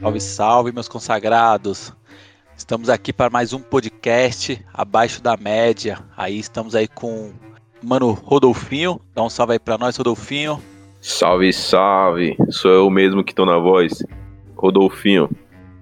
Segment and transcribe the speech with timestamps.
[0.00, 1.92] Salve, salve, meus consagrados.
[2.56, 5.98] Estamos aqui para mais um podcast abaixo da média.
[6.16, 7.32] Aí estamos aí com
[7.82, 9.00] mano Rodolfinho.
[9.12, 10.62] Dá um salve aí para nós, Rodolfinho.
[11.00, 12.36] Salve, salve.
[12.48, 14.00] Sou eu mesmo que estou na voz.
[14.54, 15.28] Rodolfinho.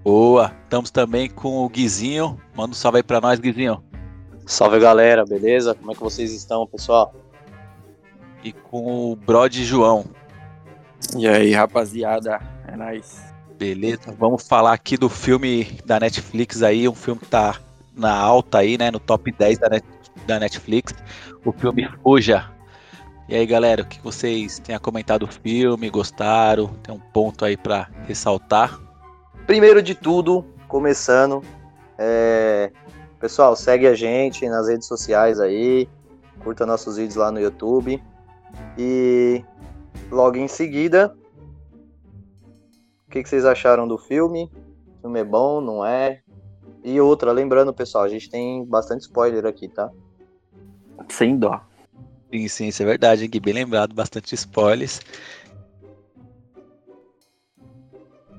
[0.02, 0.50] Boa.
[0.64, 2.40] Estamos também com o Guizinho.
[2.56, 3.84] Manda um salve aí para nós, Guizinho.
[4.46, 5.26] Salve, galera.
[5.26, 5.74] Beleza?
[5.74, 7.14] Como é que vocês estão, pessoal?
[8.42, 10.06] E com o Brod João.
[11.14, 12.40] E aí, rapaziada?
[12.66, 13.25] É nóis.
[13.58, 17.58] Beleza, vamos falar aqui do filme da Netflix aí, um filme que tá
[17.96, 19.84] na alta aí, né, no top 10 da, Net,
[20.26, 20.94] da Netflix,
[21.42, 22.50] o filme Fuja.
[23.26, 26.68] E aí, galera, o que vocês têm a comentar do filme, gostaram?
[26.82, 28.78] Tem um ponto aí para ressaltar?
[29.46, 31.42] Primeiro de tudo, começando,
[31.96, 32.70] é...
[33.18, 35.88] pessoal, segue a gente nas redes sociais aí,
[36.40, 38.02] curta nossos vídeos lá no YouTube
[38.76, 39.42] e
[40.10, 41.16] logo em seguida
[43.06, 44.50] o que, que vocês acharam do filme?
[44.98, 46.20] O filme é bom, não é?
[46.82, 49.90] E outra, lembrando, pessoal, a gente tem bastante spoiler aqui, tá?
[51.08, 51.60] Sem dó.
[52.30, 53.40] Sim, sim, isso é verdade, Gui.
[53.40, 55.00] Bem lembrado, bastante spoilers.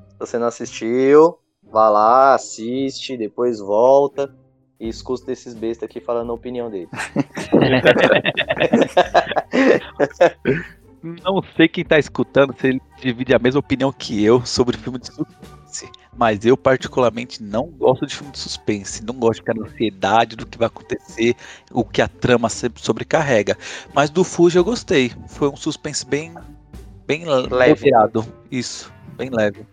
[0.09, 4.33] Se você não assistiu, vá lá, assiste, depois volta
[4.79, 6.89] e escuta esses bestas aqui falando a opinião dele.
[11.01, 14.99] Não sei quem tá escutando se ele divide a mesma opinião que eu sobre filme
[14.99, 15.89] de suspense.
[16.17, 19.05] Mas eu, particularmente, não gosto de filme de suspense.
[19.05, 21.35] Não gosto na ansiedade do que vai acontecer,
[21.71, 23.55] o que a trama sempre sobrecarrega.
[23.93, 25.11] Mas do Fuji eu gostei.
[25.27, 26.33] Foi um suspense bem,
[27.05, 27.91] bem leve.
[28.49, 29.65] Isso, bem leve.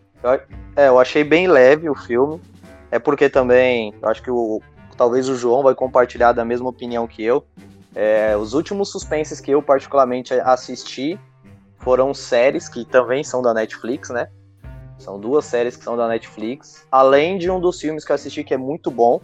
[0.77, 2.41] É, eu achei bem leve o filme.
[2.91, 4.61] É porque também, eu acho que o,
[4.97, 7.45] talvez o João vai compartilhar da mesma opinião que eu.
[7.95, 11.19] É, os últimos suspenses que eu particularmente assisti
[11.79, 14.29] foram séries que também são da Netflix, né?
[14.99, 18.43] São duas séries que são da Netflix, além de um dos filmes que eu assisti
[18.43, 19.21] que é muito bom.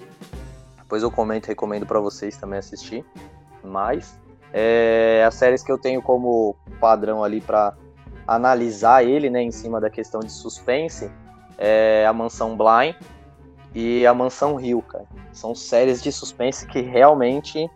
[0.76, 3.04] Depois eu comento, recomendo para vocês também assistir.
[3.62, 4.18] Mas
[4.52, 7.74] é, as séries que eu tenho como padrão ali para
[8.26, 11.10] analisar ele, né, em cima da questão de suspense,
[11.56, 12.94] é a Mansão Blind
[13.74, 15.04] e a Mansão Rio, cara.
[15.32, 17.70] São séries de suspense que realmente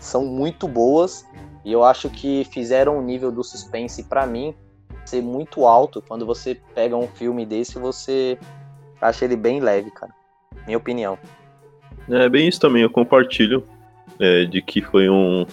[0.00, 1.26] são muito boas
[1.64, 4.54] e eu acho que fizeram o nível do suspense para mim
[5.04, 6.02] ser muito alto.
[6.06, 8.38] Quando você pega um filme desse, você
[9.00, 10.12] acha ele bem leve, cara.
[10.64, 11.18] Minha opinião.
[12.08, 13.64] É bem isso também, eu compartilho
[14.20, 15.44] é, de que foi um,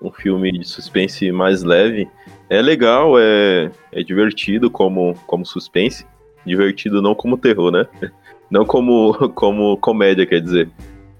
[0.00, 2.08] um filme de suspense mais leve.
[2.48, 6.06] É legal, é, é divertido como, como suspense.
[6.44, 7.86] Divertido não como terror, né?
[8.48, 10.70] Não como, como comédia, quer dizer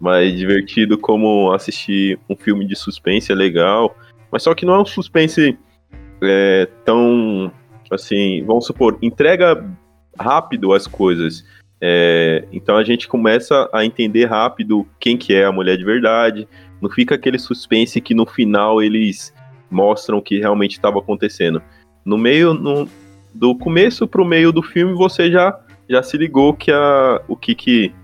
[0.00, 3.96] mas divertido como assistir um filme de suspense é legal.
[4.30, 5.58] Mas só que não é um suspense
[6.22, 7.50] é, tão
[7.90, 9.64] assim, vamos supor, entrega
[10.18, 11.44] rápido as coisas.
[11.80, 16.48] É, então a gente começa a entender rápido quem que é a mulher de verdade.
[16.80, 19.32] Não fica aquele suspense que no final eles
[19.70, 21.62] mostram o que realmente estava acontecendo.
[22.04, 22.88] No meio, no,
[23.34, 25.58] do começo pro meio do filme, você já,
[25.88, 27.94] já se ligou que a, o que que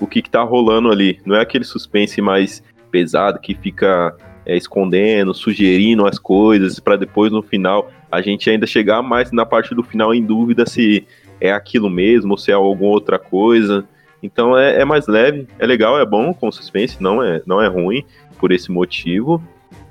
[0.00, 1.20] o que, que tá rolando ali.
[1.24, 7.30] Não é aquele suspense mais pesado que fica é, escondendo, sugerindo as coisas para depois
[7.30, 11.06] no final a gente ainda chegar mais na parte do final em dúvida se
[11.40, 13.84] é aquilo mesmo ou se é alguma outra coisa.
[14.22, 17.68] Então é, é mais leve, é legal, é bom com suspense, não é, não é
[17.68, 18.04] ruim
[18.38, 19.42] por esse motivo,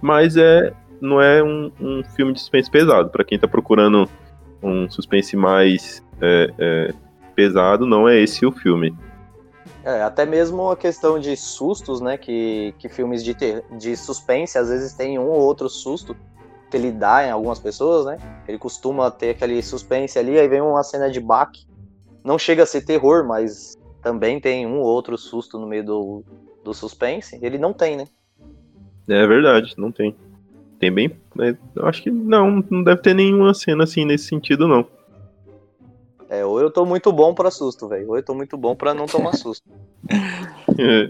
[0.01, 3.09] mas é não é um, um filme de suspense pesado.
[3.09, 4.09] Para quem tá procurando
[4.61, 6.93] um suspense mais é, é,
[7.35, 8.93] pesado, não é esse o filme.
[9.89, 12.15] É, até mesmo a questão de sustos, né?
[12.15, 16.15] Que, que filmes de, ter, de suspense às vezes tem um ou outro susto
[16.69, 18.17] que ele dá em algumas pessoas, né?
[18.47, 21.65] Ele costuma ter aquele suspense ali, aí vem uma cena de baque.
[22.23, 26.23] Não chega a ser terror, mas também tem um ou outro susto no meio do,
[26.63, 27.39] do suspense.
[27.41, 28.05] Ele não tem, né?
[29.07, 30.15] É verdade, não tem.
[30.77, 31.19] Tem bem.
[31.39, 34.85] É, eu acho que não, não deve ter nenhuma cena assim nesse sentido, não.
[36.29, 38.09] É, ou eu tô muito bom pra susto, velho.
[38.09, 39.78] Ou eu tô muito bom pra não tomar susto.
[40.77, 41.09] É.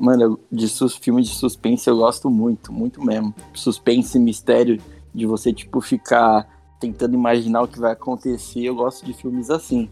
[0.00, 3.34] Mano, de sus, filme de suspense eu gosto muito, muito mesmo.
[3.54, 4.80] Suspense, mistério,
[5.14, 6.46] de você, tipo, ficar
[6.80, 8.64] tentando imaginar o que vai acontecer.
[8.64, 9.90] Eu gosto de filmes assim.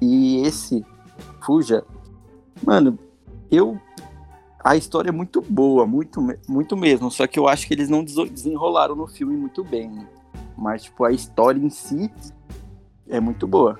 [0.00, 0.84] E esse,
[1.40, 1.84] Fuja,
[2.64, 2.98] mano,
[3.50, 3.78] eu.
[4.64, 7.10] A história é muito boa, muito, muito mesmo.
[7.10, 10.06] Só que eu acho que eles não desenrolaram no filme muito bem.
[10.56, 12.10] Mas, tipo, a história em si
[13.08, 13.78] é muito boa.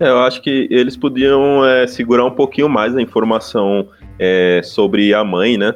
[0.00, 3.86] É, eu acho que eles podiam é, segurar um pouquinho mais a informação
[4.18, 5.74] é, sobre a mãe, né?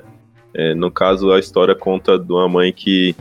[0.54, 3.14] É, no caso, a história conta de uma mãe que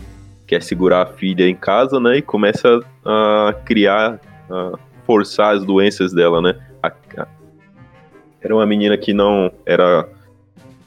[0.47, 2.17] quer segurar a filha em casa, né?
[2.17, 4.17] E começa a criar,
[4.49, 4.71] a
[5.05, 6.55] forçar as doenças dela, né?
[6.81, 7.27] A- a-
[8.41, 10.07] era uma menina que não era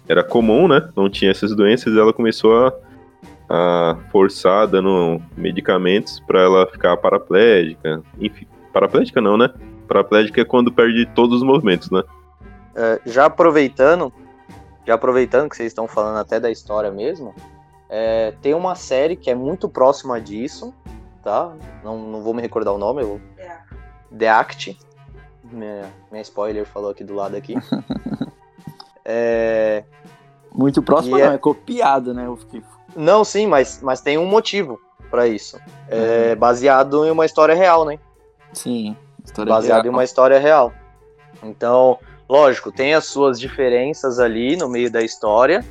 [0.08, 0.88] era comum, né?
[0.96, 2.72] Não tinha essas doenças, ela começou a,
[3.50, 8.00] a forçar dando medicamentos pra ela ficar paraplégica.
[8.20, 9.50] Enfim, paraplégica não, né?
[9.86, 12.02] Paraplégica é quando perde todos os movimentos, né?
[12.74, 14.12] É, já aproveitando,
[14.86, 17.34] já aproveitando que vocês estão falando até da história mesmo,
[17.88, 20.74] é, tem uma série que é muito próxima disso,
[21.22, 21.52] tá?
[21.82, 23.20] Não, não vou me recordar o nome, eu vou...
[24.16, 24.78] The Act.
[25.44, 27.54] Minha, minha spoiler falou aqui do lado aqui.
[29.08, 29.84] É,
[30.52, 32.26] Muito próximo, E não, é- é copiado, né?
[32.96, 34.80] Não, sim, mas, mas tem um motivo
[35.12, 35.60] pra isso.
[35.88, 38.00] É baseado em uma história real, né?
[38.52, 38.96] Sim,
[39.26, 39.87] história baseado real.
[39.93, 40.73] em uma história real.
[41.43, 45.64] Então, lógico, tem as suas diferenças ali no meio da história,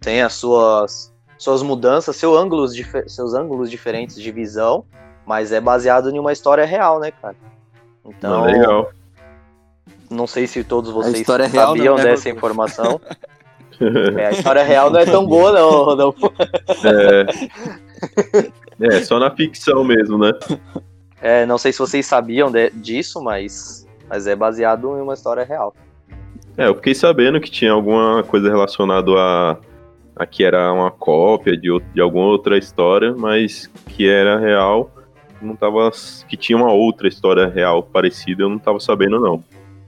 [0.00, 2.72] tem as suas suas mudanças, seu ângulos
[3.08, 4.84] seus ângulos diferentes de visão,
[5.26, 7.36] mas é baseado em uma história real, né, cara?
[8.04, 8.90] Então, Ah, legal.
[10.10, 13.00] não sei se todos vocês história real sabiam não leva dessa informação.
[14.16, 16.32] É, a história real não é tão boa, não, Rodolfo.
[18.80, 20.32] É, é, só na ficção mesmo, né?
[21.20, 25.44] É, não sei se vocês sabiam de- disso, mas, mas é baseado em uma história
[25.44, 25.74] real.
[26.56, 29.56] É, eu fiquei sabendo que tinha alguma coisa relacionada a,
[30.14, 34.90] a que era uma cópia de, de alguma outra história, mas que era real,
[35.40, 35.90] não tava.
[36.28, 39.42] que tinha uma outra história real parecida, eu não tava sabendo não.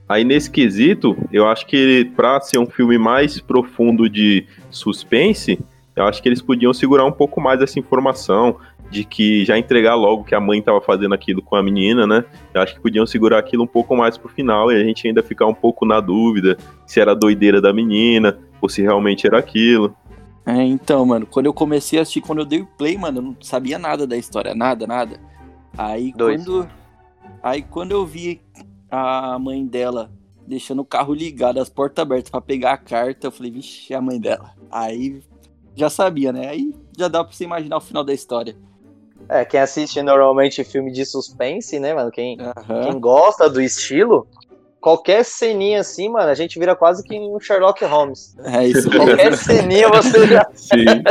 [0.09, 5.59] Aí nesse quesito, eu acho que pra ser um filme mais profundo de suspense,
[5.95, 8.57] eu acho que eles podiam segurar um pouco mais essa informação
[8.91, 12.25] de que já entregar logo que a mãe tava fazendo aquilo com a menina, né?
[12.55, 15.23] Eu acho que podiam segurar aquilo um pouco mais pro final e a gente ainda
[15.23, 16.57] ficar um pouco na dúvida
[16.87, 19.95] se era a doideira da menina ou se realmente era aquilo.
[20.47, 23.23] É, então, mano, quando eu comecei a assistir, quando eu dei o play, mano, eu
[23.23, 25.21] não sabia nada da história, nada, nada.
[25.77, 26.43] Aí Dois.
[26.43, 26.69] quando.
[27.43, 28.41] Aí quando eu vi
[28.91, 30.11] a mãe dela
[30.47, 33.97] deixando o carro ligado, as portas abertas pra pegar a carta, eu falei, vixe, é
[33.97, 34.55] a mãe dela.
[34.71, 35.21] Aí
[35.77, 36.49] já sabia, né?
[36.49, 38.57] Aí já dá pra você imaginar o final da história.
[39.29, 42.11] É, quem assiste normalmente filme de suspense, né, mano?
[42.11, 42.81] Quem, Aham.
[42.85, 44.27] quem gosta do estilo,
[44.81, 48.35] qualquer ceninha assim, mano, a gente vira quase que um Sherlock Holmes.
[48.45, 49.05] É isso mesmo.
[49.07, 51.03] Qualquer ceninha você já, Sim.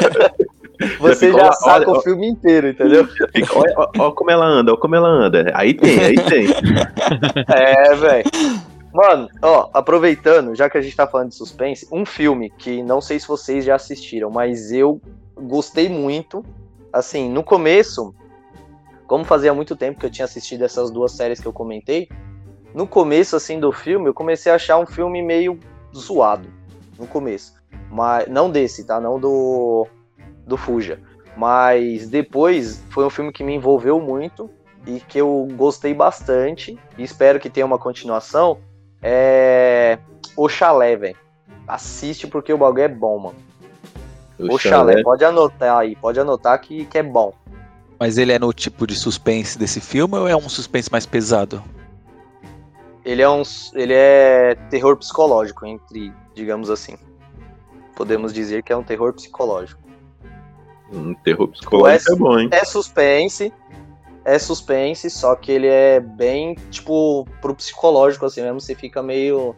[0.98, 3.06] você já lá, saca olha, o filme inteiro, entendeu?
[3.54, 5.50] Olha- olha como ela anda, olha como ela anda.
[5.54, 6.46] Aí tem, aí tem.
[7.54, 8.24] É, velho.
[8.92, 13.00] Mano, ó, aproveitando, já que a gente tá falando de suspense, um filme que não
[13.00, 15.00] sei se vocês já assistiram, mas eu
[15.36, 16.44] gostei muito.
[16.92, 18.14] Assim, no começo,
[19.06, 22.08] como fazia muito tempo que eu tinha assistido essas duas séries que eu comentei,
[22.74, 25.58] no começo, assim, do filme, eu comecei a achar um filme meio
[25.94, 26.48] zoado.
[26.98, 27.54] No começo.
[27.90, 29.00] Mas, não desse, tá?
[29.00, 29.86] Não do,
[30.46, 31.00] do Fuja.
[31.36, 34.50] Mas depois foi um filme que me envolveu muito
[34.86, 38.58] e que eu gostei bastante e espero que tenha uma continuação
[39.02, 39.98] é
[40.36, 41.16] o Chalé, velho.
[41.66, 43.49] Assiste porque o bagulho é bom, mano.
[44.48, 47.32] O, Chalé, pode anotar aí, pode anotar que, que é bom.
[47.98, 51.62] Mas ele é no tipo de suspense desse filme ou é um suspense mais pesado?
[53.04, 53.42] Ele é um
[53.74, 56.96] ele é terror psicológico entre, digamos assim.
[57.94, 59.80] Podemos dizer que é um terror psicológico.
[60.92, 62.48] Um terror psicológico é bom, hein?
[62.50, 63.52] É suspense,
[64.24, 69.54] é suspense, só que ele é bem, tipo, pro psicológico assim mesmo, você fica meio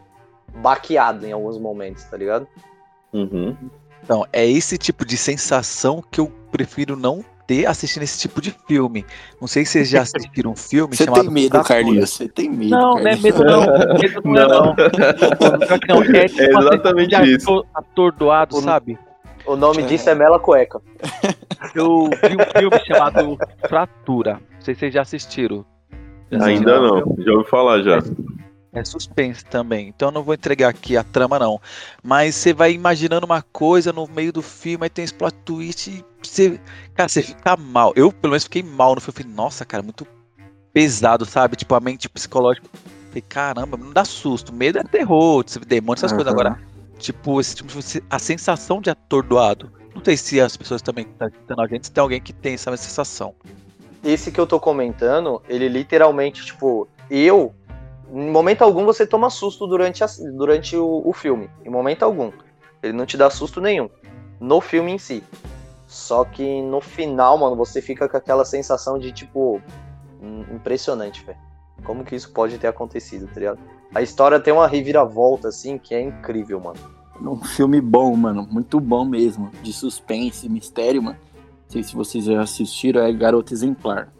[0.55, 2.47] baqueado em alguns momentos, tá ligado?
[3.13, 3.55] Uhum.
[4.03, 8.55] Então, é esse tipo de sensação que eu prefiro não ter assistindo esse tipo de
[8.67, 9.05] filme.
[9.39, 11.67] Não sei se vocês já assistiram um filme Você chamado tem medo, Fratura.
[11.83, 12.09] Carlinhos.
[12.09, 12.69] Você tem medo.
[12.71, 13.21] Não, não é Carlinhos.
[13.23, 13.61] medo não.
[13.99, 14.65] Medo não é não.
[14.65, 14.75] Não.
[16.15, 17.49] É, tipo É exatamente isso.
[17.49, 18.97] ator- Atordoado, O- sabe?
[19.45, 19.85] O nome É.
[19.85, 20.79] disso é Mela Cueca.
[21.75, 24.33] Eu vi um filme chamado Fratura.
[24.35, 25.65] Não sei se vocês já assistiram.
[26.31, 27.05] Já Ainda assistiram?
[27.05, 27.97] não, já ouvi falar já.
[28.73, 29.89] É suspense também.
[29.89, 31.61] Então eu não vou entregar aqui a trama, não.
[32.01, 35.89] Mas você vai imaginando uma coisa no meio do filme, aí tem esse plot twist
[35.91, 36.59] e você.
[36.95, 37.93] Cara, você fica mal.
[37.95, 39.13] Eu, pelo menos, fiquei mal no filme.
[39.19, 40.07] Eu Falei, nossa, cara, muito
[40.73, 41.55] pesado, sabe?
[41.55, 42.67] Tipo, a mente psicológica.
[43.09, 44.51] Falei, caramba, não dá susto.
[44.51, 46.33] Medo é terror, demônio, essas coisas.
[46.33, 46.41] Aham.
[46.41, 46.59] Agora,
[46.97, 49.71] tipo, esse tipo de- a sensação de atordoado.
[49.93, 52.33] Não sei se as pessoas também que estão assistindo a gente, se tem alguém que
[52.33, 53.35] tem essa sensação.
[54.03, 57.53] Esse que eu tô comentando, ele literalmente, tipo, eu.
[58.11, 61.49] Em momento algum você toma susto durante, a- durante o, o filme.
[61.65, 62.31] Em momento algum.
[62.81, 63.89] Ele não te dá susto nenhum.
[64.39, 65.23] No filme em si.
[65.87, 69.61] Só que no final, mano, você fica com aquela sensação de, tipo.
[70.53, 71.37] Impressionante, velho.
[71.83, 73.59] Como que isso pode ter acontecido, tá ligado?
[73.93, 76.79] A história tem uma reviravolta, assim, que é incrível, mano.
[77.21, 78.47] Um filme bom, mano.
[78.49, 79.51] Muito bom mesmo.
[79.61, 81.17] De suspense, mistério, mano.
[81.35, 84.11] Não sei se vocês já assistiram, é Garota Exemplar.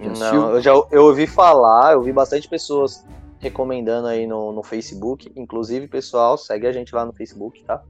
[0.00, 0.32] Já?
[0.32, 3.04] Não, eu já eu ouvi falar, eu vi bastante pessoas
[3.40, 5.32] recomendando aí no, no Facebook.
[5.34, 7.82] Inclusive, pessoal, segue a gente lá no Facebook, tá?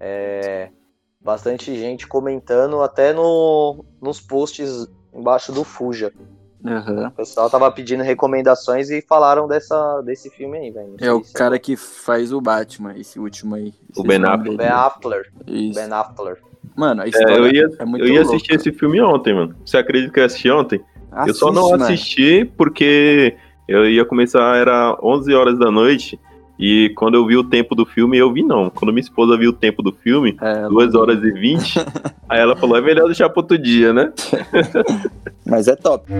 [0.00, 0.70] É,
[1.20, 6.12] bastante gente comentando até no, nos posts embaixo do Fuja.
[6.64, 7.08] Aham.
[7.08, 10.96] O pessoal tava pedindo recomendações e falaram dessa, desse filme aí, velho.
[11.00, 13.72] É o se cara que faz o Batman, esse último aí.
[13.96, 14.56] O Ben Affleck.
[14.56, 14.66] Ben.
[14.68, 15.30] Affleck.
[15.46, 16.40] Ben Affleck.
[16.74, 18.36] Mano, a É, história eu ia, é muito eu ia louca.
[18.36, 19.54] assistir esse filme ontem, mano.
[19.64, 20.80] Você acredita que eu assisti ontem?
[21.26, 21.84] eu só não Assiste, mano.
[21.84, 23.36] assisti porque
[23.68, 26.18] eu ia começar, era 11 horas da noite.
[26.58, 28.70] E quando eu vi o tempo do filme, eu vi não.
[28.70, 31.78] Quando minha esposa viu o tempo do filme, É, 2 horas e 20,
[32.28, 34.10] aí ela falou: é melhor deixar pro outro dia, né?
[35.44, 36.10] mas é top.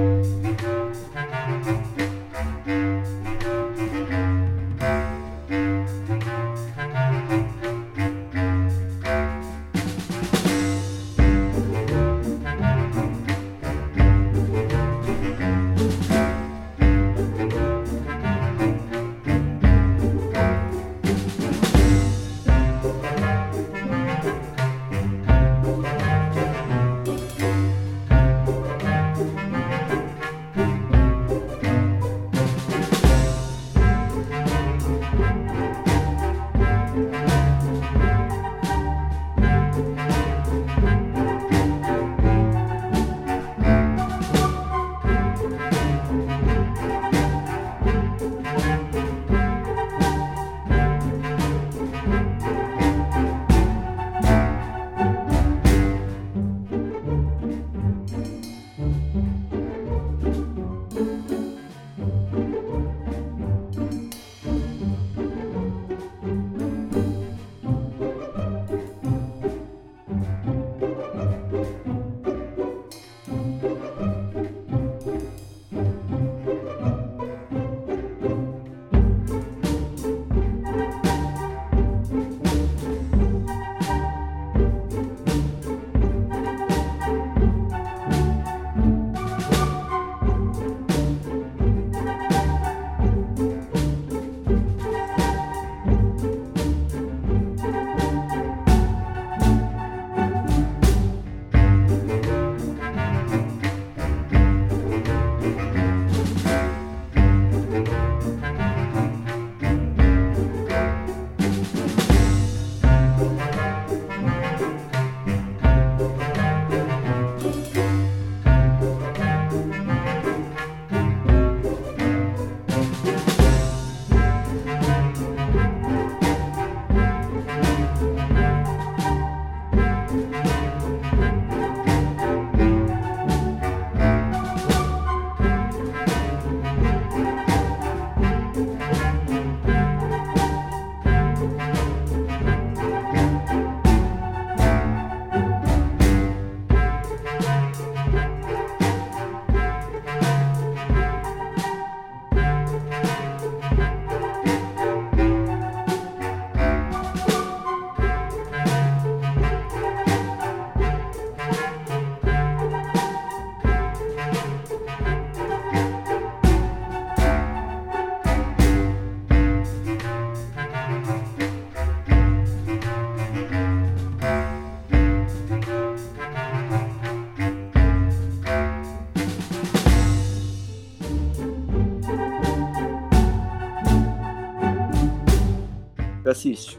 [186.26, 186.78] Assiste.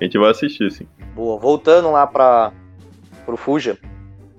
[0.00, 0.86] A gente vai assistir, sim.
[1.14, 2.52] Boa, voltando lá para
[3.26, 3.78] o Fuja,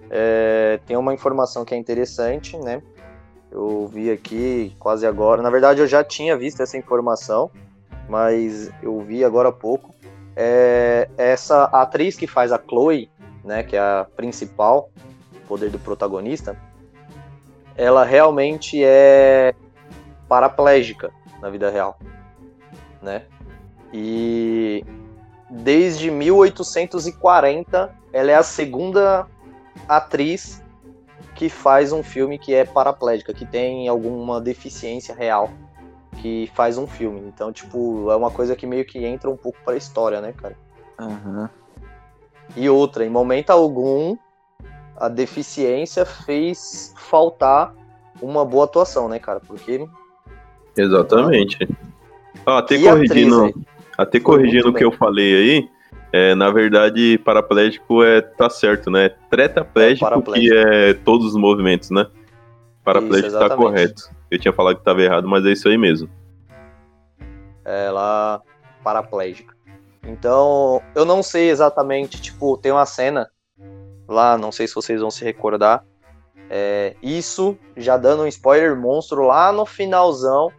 [0.10, 2.82] é, tem uma informação que é interessante, né?
[3.52, 5.42] Eu vi aqui quase agora.
[5.42, 7.52] Na verdade, eu já tinha visto essa informação,
[8.08, 9.94] mas eu vi agora há pouco.
[10.36, 13.10] É, essa atriz que faz a Chloe,
[13.44, 14.90] né, que é a principal,
[15.48, 16.56] poder do protagonista,
[17.76, 19.54] ela realmente é
[20.28, 21.12] paraplégica
[21.42, 21.98] na vida real,
[23.02, 23.24] né?
[23.94, 24.86] E
[25.50, 29.28] desde 1840 ela é a segunda
[29.88, 30.64] atriz
[31.36, 35.50] que faz um filme que é paraplégica, que tem alguma deficiência real,
[36.22, 37.22] que faz um filme.
[37.22, 40.58] Então, tipo, é uma coisa que meio que entra um pouco pra história, né, cara?
[41.00, 41.50] Aham.
[42.58, 44.18] E outra, em momento algum,
[44.98, 47.74] a deficiência fez faltar
[48.22, 49.40] uma boa atuação, né, cara?
[49.40, 49.88] Porque
[50.76, 51.58] Exatamente.
[52.46, 53.54] Ó, até corrigindo?
[54.02, 55.70] Até corrigindo o que eu falei aí,
[56.12, 59.10] é, na verdade, paraplégico é tá certo, né?
[59.30, 60.54] Tetraplégico, É, paraplégico.
[60.54, 62.08] que é todos os movimentos, né?
[62.84, 64.10] Paraplégico tá correto.
[64.32, 66.10] Eu tinha falado que tava errado, mas é isso aí mesmo.
[67.66, 68.42] Ela
[68.84, 69.54] paraplégica.
[70.04, 73.30] Então, eu não sei exatamente, tipo, tem uma cena
[74.08, 75.84] lá, não sei se vocês vão se recordar.
[76.50, 80.52] É, isso, já dando um spoiler monstro lá no finalzão,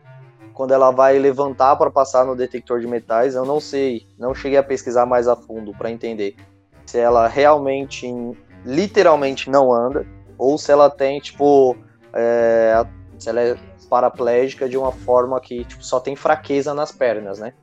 [0.61, 4.59] quando ela vai levantar para passar no detector de metais, eu não sei, não cheguei
[4.59, 6.37] a pesquisar mais a fundo para entender
[6.85, 8.07] se ela realmente,
[8.63, 11.75] literalmente não anda, ou se ela tem, tipo,
[12.13, 12.85] é,
[13.19, 13.57] se ela é
[13.89, 17.55] paraplégica de uma forma que tipo, só tem fraqueza nas pernas, né?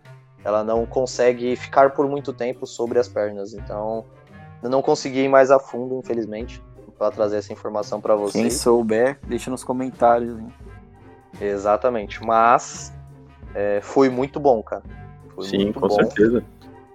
[0.44, 4.06] Ela não consegue ficar por muito tempo sobre as pernas, então
[4.64, 6.64] eu não consegui ir mais a fundo, infelizmente,
[6.98, 8.44] para trazer essa informação para vocês.
[8.44, 10.40] Quem souber, deixa nos comentários.
[10.40, 10.52] Hein?
[11.40, 12.24] Exatamente.
[12.24, 12.94] Mas
[13.54, 14.84] é, foi muito bom, cara.
[15.34, 15.90] Foi Sim, com bom.
[15.90, 16.44] certeza.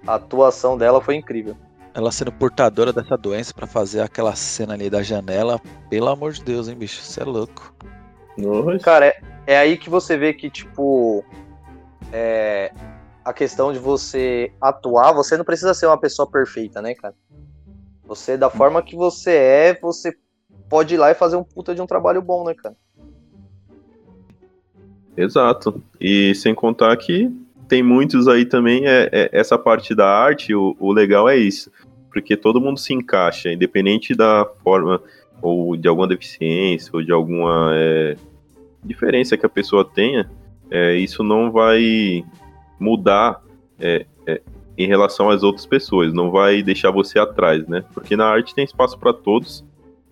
[0.07, 1.57] A atuação dela foi incrível.
[1.95, 5.61] Ela sendo portadora dessa doença para fazer aquela cena ali da janela,
[5.91, 7.03] pelo amor de Deus, hein, bicho?
[7.03, 7.75] Você é louco.
[8.37, 8.79] Nossa.
[8.79, 11.23] Cara, é, é aí que você vê que, tipo,
[12.13, 12.73] é,
[13.25, 17.15] a questão de você atuar, você não precisa ser uma pessoa perfeita, né, cara?
[18.05, 20.17] Você, da forma que você é, você
[20.69, 22.75] pode ir lá e fazer um puta de um trabalho bom, né, cara?
[25.17, 25.83] Exato.
[26.01, 27.31] E sem contar que
[27.69, 31.71] tem muitos aí também, é, é essa parte da arte, o, o, legal é isso.
[32.11, 35.01] Porque todo mundo se encaixa, independente da forma,
[35.41, 38.17] ou de alguma deficiência, ou de alguma é,
[38.85, 40.31] diferença que a pessoa tenha,
[40.71, 42.25] é, isso não vai
[42.79, 43.43] mudar
[43.79, 44.43] é, é,
[44.77, 47.85] em relação às outras pessoas, não vai deixar você atrás, né?
[47.95, 49.65] Porque na arte tem espaço para todos,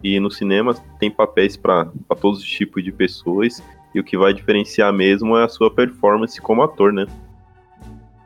[0.02, 1.90] e no cinema tem papéis para
[2.20, 3.62] todos os tipos de pessoas
[3.94, 7.06] e o que vai diferenciar mesmo é a sua performance como ator, né?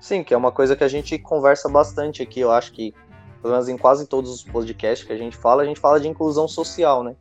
[0.01, 2.93] Sim, que é uma coisa que a gente conversa bastante aqui, eu acho que,
[3.41, 6.09] pelo menos em quase todos os podcasts que a gente fala, a gente fala de
[6.09, 7.17] inclusão social, né?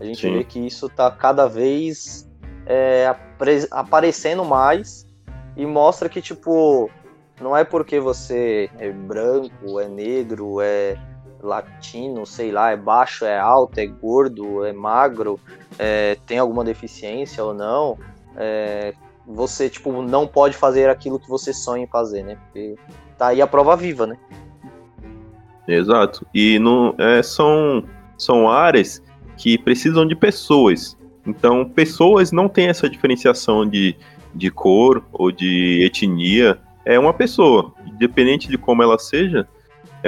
[0.00, 0.32] A gente Sim.
[0.32, 2.28] vê que isso está cada vez
[2.66, 3.14] é,
[3.70, 5.06] aparecendo mais
[5.56, 6.90] e mostra que, tipo,
[7.40, 10.98] não é porque você é branco, é negro, é
[11.46, 15.38] latino, sei lá, é baixo, é alto, é gordo, é magro,
[15.78, 17.98] é, tem alguma deficiência ou não,
[18.36, 18.94] é,
[19.26, 22.36] você, tipo, não pode fazer aquilo que você sonha em fazer, né?
[22.36, 22.76] Porque
[23.16, 24.16] tá aí a prova viva, né?
[25.66, 26.26] Exato.
[26.34, 27.84] E no, é, são,
[28.18, 29.02] são áreas
[29.36, 30.96] que precisam de pessoas.
[31.26, 33.96] Então, pessoas não têm essa diferenciação de,
[34.34, 36.58] de cor ou de etnia.
[36.84, 39.48] É uma pessoa, independente de como ela seja,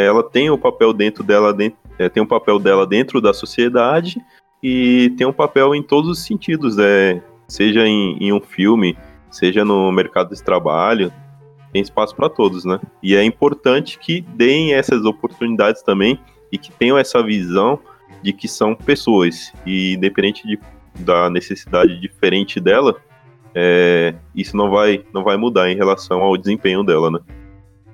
[0.05, 4.21] ela tem o papel dentro dela, dentro, é, tem o papel dela dentro da sociedade
[4.63, 8.97] e tem um papel em todos os sentidos, é, seja em, em um filme,
[9.31, 11.13] seja no mercado de trabalho,
[11.73, 12.79] tem espaço para todos, né?
[13.03, 16.19] E é importante que deem essas oportunidades também
[16.53, 17.79] e que tenham essa visão
[18.23, 20.59] de que são pessoas e independente de,
[20.99, 22.97] da necessidade diferente dela,
[23.55, 27.21] é, isso não vai, não vai mudar em relação ao desempenho dela, né?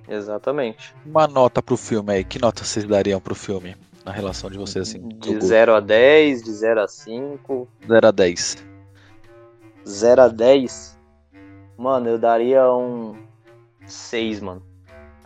[0.09, 0.95] Exatamente.
[1.07, 2.25] Uma nota pro filme aí.
[2.25, 3.77] Que nota vocês dariam pro filme?
[4.05, 5.09] Na relação de vocês, assim?
[5.09, 7.69] De 0 a 10, de 0 a 5.
[7.87, 8.65] 0 a 10.
[9.89, 10.99] 0 a 10?
[11.79, 13.17] Mano, eu daria um
[13.87, 14.63] 6, mano.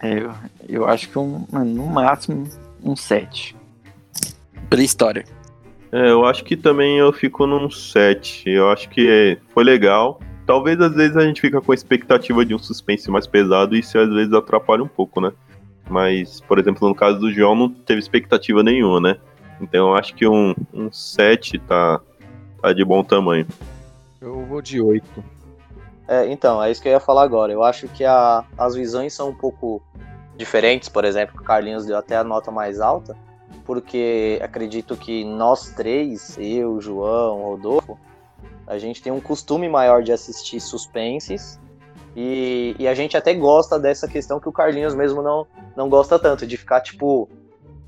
[0.03, 0.35] É, eu,
[0.69, 2.47] eu acho que um, no máximo
[2.83, 3.57] um 7.
[4.69, 5.25] Pela história.
[5.93, 8.51] É, eu acho que também eu fico num 7.
[8.51, 10.21] Eu acho que foi legal.
[10.47, 13.81] Talvez às vezes a gente fica com a expectativa de um suspense mais pesado e
[13.81, 15.33] isso às vezes atrapalha um pouco, né?
[15.89, 19.17] Mas, por exemplo, no caso do João não teve expectativa nenhuma, né?
[19.61, 22.01] Então eu acho que um, um 7 tá,
[22.63, 23.47] tá de bom tamanho.
[24.21, 25.25] Eu vou de 8.
[26.09, 27.53] É, então, é isso que eu ia falar agora.
[27.53, 29.83] Eu acho que a, as visões são um pouco
[30.37, 33.17] diferentes, por exemplo, o Carlinhos deu até a nota mais alta,
[33.65, 37.99] porque acredito que nós três, eu, João, Rodolfo,
[38.67, 41.59] a gente tem um costume maior de assistir suspenses
[42.17, 46.19] e, e, a gente até gosta dessa questão que o Carlinhos mesmo não, não gosta
[46.19, 47.29] tanto, de ficar, tipo,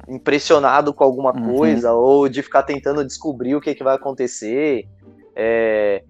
[0.06, 1.56] impressionado com alguma uhum.
[1.56, 4.86] coisa ou de ficar tentando descobrir o que, que vai acontecer.
[5.34, 6.04] É,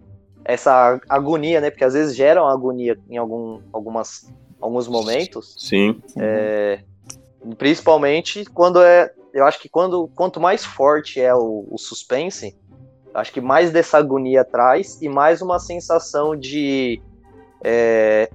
[0.44, 1.70] essa agonia, né?
[1.70, 5.54] Porque às vezes geram agonia em algum, algumas, alguns momentos.
[5.57, 6.02] Sim.
[6.16, 6.81] É,
[7.57, 9.12] principalmente quando é.
[9.33, 12.57] Eu acho que quando, quanto mais forte é o, o suspense,
[13.18, 17.00] Acho que mais dessa agonia traz e mais uma sensação de
[17.62, 18.31] é,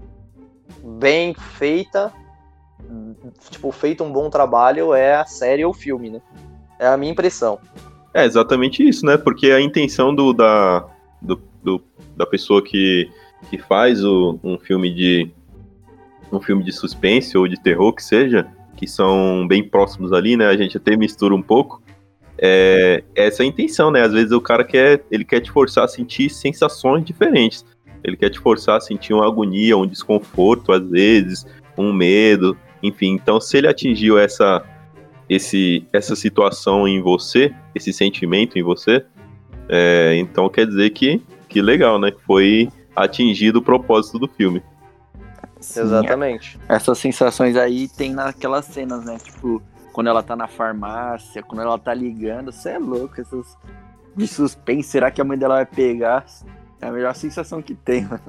[0.84, 2.12] bem feita,
[3.50, 6.22] tipo, feito um bom trabalho é a série ou o filme, né?
[6.78, 7.60] É a minha impressão.
[8.14, 9.18] É exatamente isso, né?
[9.18, 10.86] Porque a intenção do, da,
[11.22, 11.82] do, do
[12.16, 13.10] da pessoa que,
[13.50, 15.32] que faz o, um filme de
[16.32, 20.48] um filme de suspense ou de terror que seja, que são bem próximos ali, né?
[20.48, 21.82] A gente até mistura um pouco
[22.46, 24.02] é, essa é a intenção, né?
[24.02, 27.66] Às vezes o cara quer, ele quer te forçar a sentir sensações diferentes.
[28.04, 33.14] Ele quer te forçar a sentir uma agonia, um desconforto, às vezes, um medo, enfim.
[33.14, 34.62] Então, se ele atingiu essa,
[35.30, 39.06] esse, essa situação em você, esse sentimento em você,
[39.70, 42.12] é, então quer dizer que, que legal, né?
[42.28, 44.62] Foi atingido o propósito do filme.
[45.62, 46.60] Sim, Exatamente.
[46.68, 49.18] Essas sensações aí tem naquelas cenas, né?
[49.24, 53.56] Tipo, quando ela tá na farmácia, quando ela tá ligando, você é louco, essas
[54.16, 56.26] de suspense, será que a mãe dela vai pegar?
[56.82, 58.22] É a melhor sensação que tem, mano.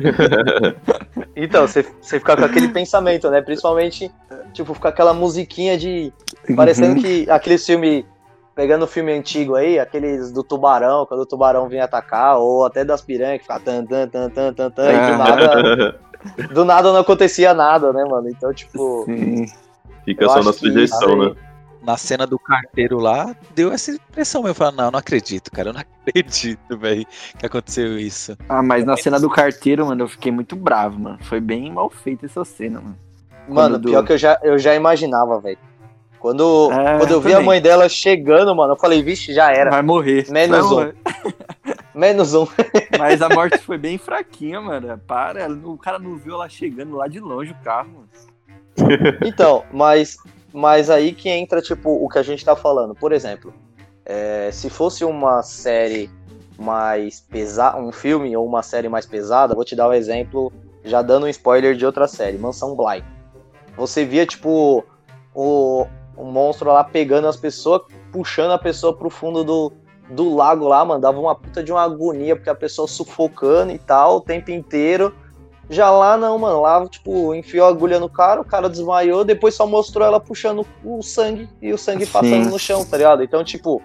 [1.36, 3.40] então, você, você fica com aquele pensamento, né?
[3.40, 4.10] Principalmente,
[4.52, 6.12] tipo, ficar aquela musiquinha de.
[6.56, 7.02] Parecendo uhum.
[7.02, 8.06] que aquele filme.
[8.54, 12.84] Pegando o filme antigo aí, aqueles do tubarão, quando o tubarão vinha atacar, ou até
[12.84, 16.00] das piranhas que fica tan, tan, tan, tan, tan, tan, e do nada.
[16.52, 18.28] do nada não acontecia nada, né, mano?
[18.28, 19.04] Então, tipo.
[19.04, 19.46] Sim.
[20.08, 21.34] Fica só na sugestão, né?
[21.82, 24.46] Na cena do carteiro lá, deu essa impressão.
[24.46, 25.68] Eu falei, não, não acredito, cara.
[25.68, 27.06] Eu não acredito, velho,
[27.38, 28.36] que aconteceu isso.
[28.48, 31.18] Ah, mas na cena do carteiro, mano, eu fiquei muito bravo, mano.
[31.22, 32.98] Foi bem mal feita essa cena, mano.
[33.46, 35.58] Mano, pior que eu já, eu já imaginava, velho.
[36.18, 37.44] Quando, é, quando eu vi também.
[37.44, 39.70] a mãe dela chegando, mano, eu falei, vixe, já era.
[39.70, 40.26] Vai morrer.
[40.30, 40.92] Menos Vai um.
[41.94, 42.46] Menos um.
[42.98, 44.98] Mas a morte foi bem fraquinha, mano.
[45.06, 48.08] Para, o cara não viu ela chegando lá de longe o carro, mano.
[49.24, 50.16] Então, mas,
[50.52, 52.94] mas aí que entra, tipo, o que a gente tá falando.
[52.94, 53.52] Por exemplo,
[54.04, 56.10] é, se fosse uma série
[56.58, 60.52] mais pesada, um filme ou uma série mais pesada, vou te dar um exemplo,
[60.84, 63.04] já dando um spoiler de outra série, Mansão Bly.
[63.76, 64.84] Você via, tipo,
[65.32, 65.86] o,
[66.16, 69.72] o monstro lá pegando as pessoas, puxando a pessoa pro fundo do,
[70.10, 73.78] do lago lá, mano, dava uma puta de uma agonia, porque a pessoa sufocando e
[73.78, 75.14] tal, o tempo inteiro.
[75.70, 76.62] Já lá não, mano.
[76.62, 80.66] Lá, tipo, enfiou a agulha no cara, o cara desmaiou, depois só mostrou ela puxando
[80.84, 83.22] o sangue e o sangue passando no chão, tá ligado?
[83.22, 83.82] Então, tipo,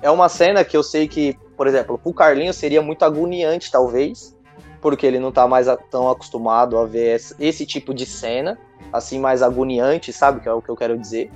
[0.00, 4.36] é uma cena que eu sei que, por exemplo, pro Carlinho seria muito agoniante, talvez,
[4.80, 8.56] porque ele não tá mais tão acostumado a ver esse tipo de cena,
[8.92, 10.40] assim, mais agoniante, sabe?
[10.40, 11.30] Que é o que eu quero dizer.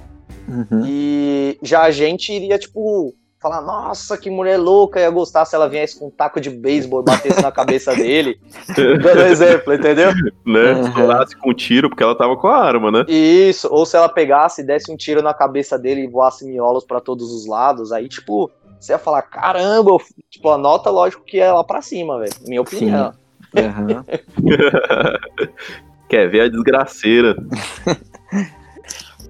[0.49, 0.85] Uhum.
[0.87, 5.69] E já a gente iria, tipo, falar, nossa, que mulher louca, ia gostar se ela
[5.69, 8.41] viesse com um taco de beisebol e batesse na cabeça dele.
[8.77, 10.11] Dando exemplo, entendeu?
[10.47, 10.81] Né?
[10.81, 13.05] Estourasse com um tiro, porque ela tava com a arma, né?
[13.09, 16.85] Isso, ou se ela pegasse e desse um tiro na cabeça dele e voasse miolos
[16.85, 19.97] para todos os lados, aí, tipo, você ia falar, caramba,
[20.31, 22.33] tipo, a nota, lógico, que é lá pra cima, velho.
[22.47, 23.13] Minha opinião.
[23.55, 24.05] Uhum.
[26.09, 27.35] Quer ver a desgraceira.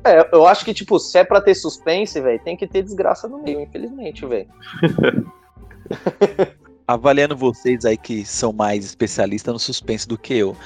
[0.04, 3.28] É, eu acho que, tipo, se é pra ter suspense, velho, tem que ter desgraça
[3.28, 4.48] no meio, infelizmente, velho.
[6.86, 10.56] Avaliando vocês aí que são mais especialistas no suspense do que eu,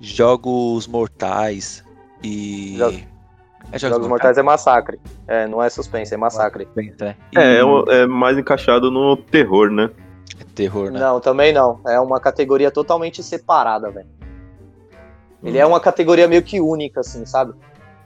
[0.00, 1.84] Jogos Mortais
[2.22, 2.76] e.
[2.76, 3.00] Jogos,
[3.72, 4.38] é Jogos, Jogos Mortais?
[4.38, 4.98] é massacre.
[5.28, 6.66] É, não é suspense, é massacre.
[6.76, 9.90] É, é, é, é mais encaixado no terror, né?
[10.40, 10.98] É terror, né?
[10.98, 11.80] Não, também não.
[11.86, 14.08] É uma categoria totalmente separada, velho.
[15.42, 15.62] Ele hum.
[15.62, 17.54] é uma categoria meio que única, assim, sabe?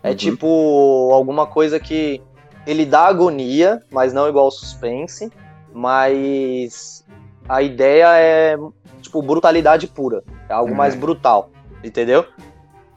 [0.05, 0.17] É uhum.
[0.17, 2.21] tipo alguma coisa que
[2.67, 5.33] ele dá agonia, mas não igual suspense,
[5.73, 7.05] mas
[7.49, 8.59] a ideia é
[9.01, 10.77] tipo brutalidade pura, é algo uhum.
[10.77, 11.51] mais brutal,
[11.83, 12.27] entendeu?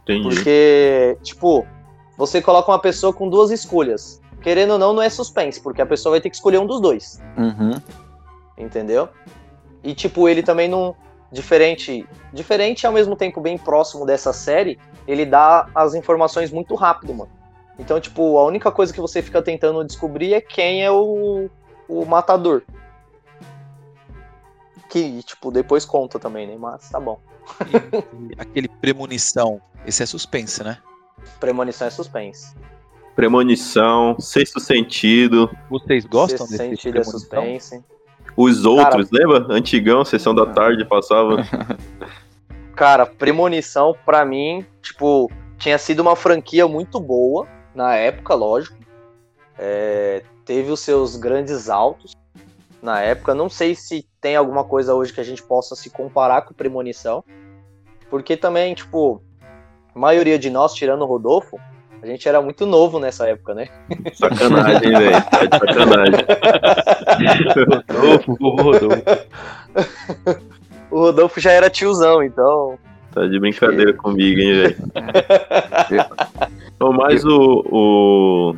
[0.04, 0.22] Entendi.
[0.22, 1.66] Porque tipo,
[2.18, 4.22] você coloca uma pessoa com duas escolhas.
[4.42, 6.82] Querendo ou não, não é suspense, porque a pessoa vai ter que escolher um dos
[6.82, 7.22] dois.
[7.38, 7.72] Uhum.
[8.58, 9.08] Entendeu?
[9.82, 10.94] E tipo, ele também não
[11.32, 16.76] diferente, diferente e ao mesmo tempo bem próximo dessa série, ele dá as informações muito
[16.76, 17.32] rápido, mano.
[17.80, 21.50] Então, tipo, a única coisa que você fica tentando descobrir é quem é o,
[21.88, 22.64] o matador.
[24.90, 26.56] Que, tipo, depois conta também, né?
[26.58, 27.20] Mas tá bom.
[28.38, 30.80] aquele premonição, esse é suspense, né?
[31.40, 32.56] Premonição é suspense.
[33.16, 35.50] Premonição, sexto sentido.
[35.70, 37.84] Vocês gostam sexto desse sentido é suspense.
[38.38, 39.54] Os outros, Cara, lembra?
[39.54, 41.38] Antigão, sessão da tarde, passava.
[42.76, 48.78] Cara, Premonição, pra mim, tipo, tinha sido uma franquia muito boa, na época, lógico.
[49.58, 52.16] É, teve os seus grandes altos
[52.80, 53.34] na época.
[53.34, 57.24] Não sei se tem alguma coisa hoje que a gente possa se comparar com Premonição.
[58.08, 59.20] Porque também, tipo,
[59.96, 61.60] a maioria de nós, tirando o Rodolfo,
[62.02, 63.68] a gente era muito novo nessa época, né?
[64.14, 65.24] Sacanagem, velho.
[65.30, 66.26] Tá de sacanagem.
[67.92, 69.04] Rodolfo, o Rodolfo.
[70.92, 72.78] O Rodolfo já era tiozão, então.
[73.14, 73.98] Tá de brincadeira que...
[73.98, 74.76] comigo, hein, velho.
[76.76, 78.56] então, mas o, o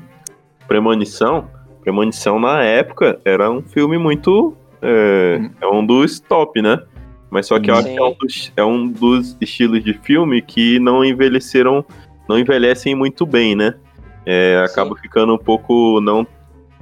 [0.67, 1.49] Premonição,
[1.81, 4.55] Premonição na época era um filme muito.
[4.81, 6.79] É, é um dos top, né?
[7.29, 10.41] Mas só que eu acho que é um, dos, é um dos estilos de filme
[10.41, 11.85] que não envelheceram
[12.29, 13.73] não envelhecem muito bem, né?
[14.23, 16.27] É, acaba ficando um pouco não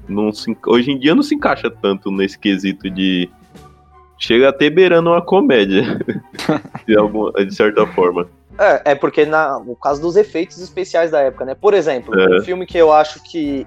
[0.07, 3.29] não se, hoje em dia não se encaixa tanto nesse quesito de.
[4.19, 5.99] Chega até beirando uma comédia,
[6.87, 8.27] de, algum, de certa forma.
[8.57, 11.55] É, é porque na, no caso dos efeitos especiais da época, né?
[11.55, 12.39] Por exemplo, É.
[12.39, 13.65] um filme que eu acho que,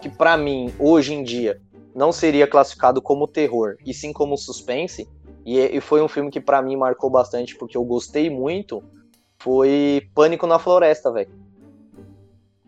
[0.00, 1.60] que para mim, hoje em dia,
[1.94, 5.08] não seria classificado como terror, e sim como suspense,
[5.44, 8.84] e, e foi um filme que pra mim marcou bastante, porque eu gostei muito,
[9.38, 11.30] foi Pânico na Floresta, velho.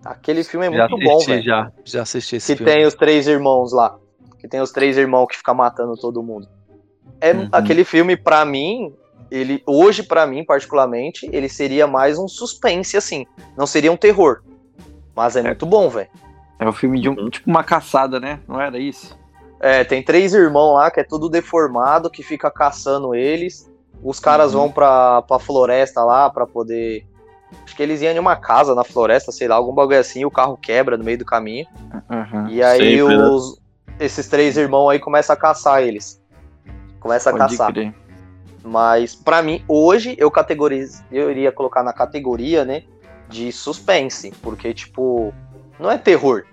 [0.05, 1.45] Aquele filme é já muito bom, assisti, velho.
[1.45, 2.73] já, já assisti esse Que filme.
[2.73, 3.99] tem os três irmãos lá.
[4.39, 6.49] Que tem os três irmãos que ficam matando todo mundo.
[7.21, 7.49] É Uhum.
[7.53, 8.95] aquele filme, pra mim,
[9.31, 13.27] ele hoje, pra mim, particularmente, ele seria mais um suspense, assim.
[13.57, 14.41] Não seria um terror.
[15.15, 16.09] Mas é, muito bom, velho.
[16.59, 18.41] É o filme de um, tipo uma caçada, né?
[18.49, 19.19] Não era isso?
[19.61, 23.70] É, tem três irmãos lá que é tudo deformado, que fica caçando eles.
[24.03, 24.61] Os caras Uhum.
[24.63, 27.07] vão pra, pra floresta lá pra poder.
[27.65, 30.27] Acho que eles iam em uma casa na floresta, sei lá, algum bagulho assim, e
[30.27, 31.67] o carro quebra no meio do caminho.
[32.09, 32.49] Aham.
[32.49, 33.25] E aí Sempre, né?
[33.25, 33.61] os,
[33.99, 36.23] esses três irmãos aí começam a caçar eles.
[37.01, 37.73] Começa a Pode caçar.
[37.73, 37.93] crer.
[38.63, 42.85] Mas pra mim, hoje eu categorizo, eu iria colocar na categoria, né,
[43.29, 45.33] de suspense, porque tipo,
[45.79, 46.45] não é terror.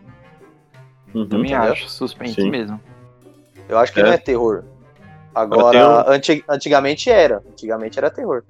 [1.14, 1.28] Uhum.
[1.28, 1.74] Também Entendeu?
[1.74, 2.50] acho, suspense Sim.
[2.50, 2.80] mesmo.
[3.68, 4.04] Eu acho que É.
[4.04, 4.64] não é terror.
[5.38, 8.44] Agora, um- anti- antigamente era, antigamente era terror.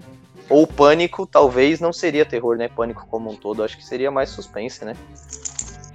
[0.50, 2.70] Ou pânico, talvez não seria terror, né?
[2.70, 4.96] Pânico como um todo, acho que seria mais suspense, né?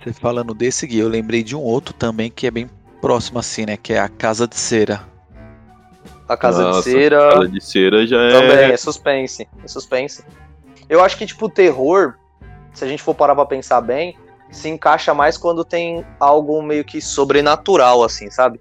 [0.02, 2.68] Você falando desse, Gui, eu lembrei de um outro também que é bem
[3.00, 3.76] próximo assim, né?
[3.76, 5.00] Que é a Casa de Cera.
[6.28, 8.32] A Casa Nossa, de Cera Casa de cera já é.
[8.32, 10.24] também é suspense, é suspense.
[10.88, 12.14] Eu acho que tipo terror,
[12.74, 14.16] se a gente for parar pra pensar bem,
[14.50, 18.60] se encaixa mais quando tem algo meio que sobrenatural assim, sabe?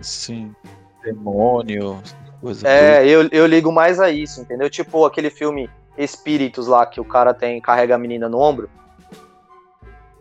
[0.00, 0.54] Sim.
[1.02, 2.00] Demônio,
[2.40, 4.68] coisa É, eu, eu ligo mais a isso, entendeu?
[4.70, 8.70] Tipo aquele filme Espíritos lá, que o cara tem, carrega a menina no ombro.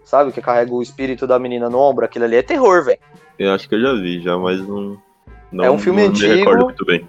[0.04, 3.00] Sabe, que carrega o espírito da menina no ombro, aquilo ali é terror, velho.
[3.38, 4.98] Eu acho que eu já vi, já, mas não.
[5.52, 6.34] não É um filme não antigo.
[6.34, 7.08] me recordo muito bem.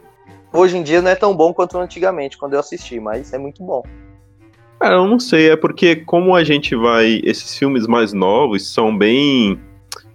[0.53, 3.63] Hoje em dia não é tão bom quanto antigamente, quando eu assisti, mas é muito
[3.65, 3.83] bom.
[4.79, 7.21] Cara, eu não sei, é porque como a gente vai.
[7.25, 9.59] Esses filmes mais novos são bem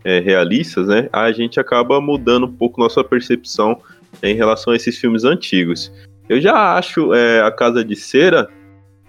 [0.06, 1.10] é, realistas, né?
[1.12, 3.82] A gente acaba mudando um pouco nossa percepção
[4.22, 5.92] em relação a esses filmes antigos.
[6.30, 8.48] Eu já acho é, a Casa de Cera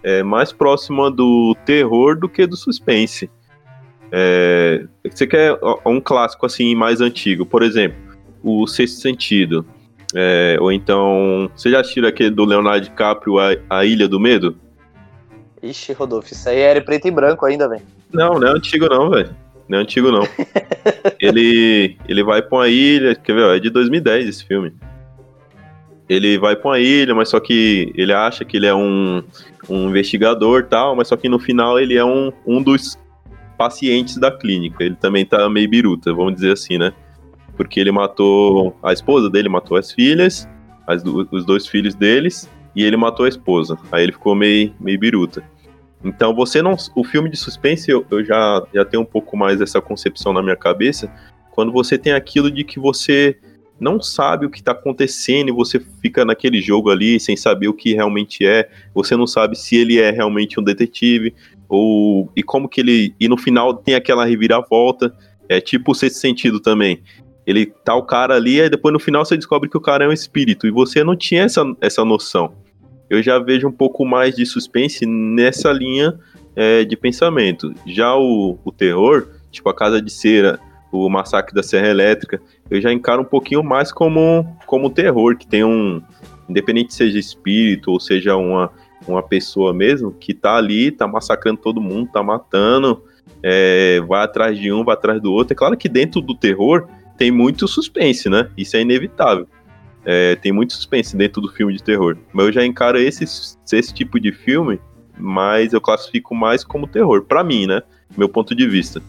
[0.03, 3.31] é, mais próxima do terror do que do suspense.
[4.11, 7.99] É, você quer um clássico assim mais antigo, por exemplo,
[8.43, 9.67] o Sexto Sentido.
[10.15, 14.57] É, ou então, você já assistiu aquele do Leonardo DiCaprio, a, a Ilha do Medo?
[15.63, 17.83] Ixi, Rodolfo, isso aí era em preto e branco ainda, velho.
[18.13, 19.35] Não, não é antigo não, velho.
[19.69, 20.23] Não é antigo não.
[21.21, 24.73] ele, ele vai pra uma ilha, quer ver, ó, é de 2010 esse filme.
[26.09, 29.23] Ele vai pra uma ilha, mas só que ele acha que ele é um,
[29.69, 32.97] um investigador tal, mas só que no final ele é um, um dos
[33.59, 34.85] pacientes da clínica.
[34.85, 36.93] Ele também tá meio biruta, vamos dizer assim, né?
[37.57, 40.49] Porque ele matou a esposa dele, matou as filhas,
[40.87, 43.77] as os dois filhos deles, e ele matou a esposa.
[43.91, 45.43] Aí ele ficou meio, meio biruta.
[46.05, 46.77] Então você não.
[46.95, 50.43] O filme de suspense eu, eu já, já tenho um pouco mais dessa concepção na
[50.43, 51.11] minha cabeça.
[51.51, 53.39] Quando você tem aquilo de que você
[53.79, 57.75] não sabe o que está acontecendo e você fica naquele jogo ali sem saber o
[57.75, 58.69] que realmente é.
[58.95, 61.35] Você não sabe se ele é realmente um detetive
[61.69, 65.15] ou e como que ele e no final tem aquela reviravolta.
[65.49, 67.03] É tipo o sexto sentido também.
[67.47, 70.09] Ele tá o cara ali e depois no final você descobre que o cara é
[70.09, 72.66] um espírito e você não tinha essa, essa noção
[73.09, 76.19] eu já vejo um pouco mais de suspense nessa linha
[76.55, 77.73] é, de pensamento.
[77.87, 80.59] Já o, o terror, tipo a Casa de Cera,
[80.91, 82.41] o Massacre da Serra Elétrica,
[82.71, 86.03] eu já encaro um pouquinho mais como, como terror, que tem um.
[86.49, 88.71] Independente seja espírito ou seja uma,
[89.07, 93.03] uma pessoa mesmo, que tá ali, tá massacrando todo mundo, tá matando,
[93.43, 95.55] é, vai atrás de um, vai atrás do outro.
[95.55, 96.87] É claro que dentro do terror
[97.19, 98.49] tem muito suspense, né?
[98.57, 99.49] Isso é inevitável.
[100.09, 102.17] É, tem muito suspense dentro do filme de terror.
[102.33, 104.81] Mas eu já encaro esse, esse tipo de filme,
[105.19, 107.25] mas eu classifico mais como terror.
[107.25, 107.83] Pra mim, né?
[108.17, 109.03] Meu ponto de vista.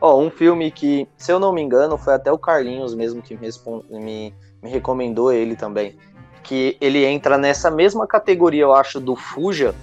[0.00, 3.36] Ó, um filme que, se eu não me engano, foi até o Carlinhos mesmo que
[3.36, 3.48] me,
[3.88, 5.96] me, me recomendou ele também.
[6.42, 9.76] Que ele entra nessa mesma categoria, eu acho, do Fuja,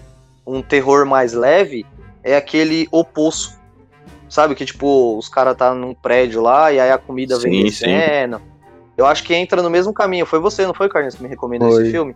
[0.45, 1.85] um terror mais leve,
[2.21, 3.57] é aquele O Poço.
[4.27, 7.85] Sabe, que tipo, os caras tá num prédio lá e aí a comida vem Sim,
[7.85, 7.91] sim.
[8.99, 10.25] Eu acho que entra no mesmo caminho.
[10.25, 11.83] Foi você, não foi, Carlinhos, que me recomendou Foi.
[11.83, 12.13] esse filme?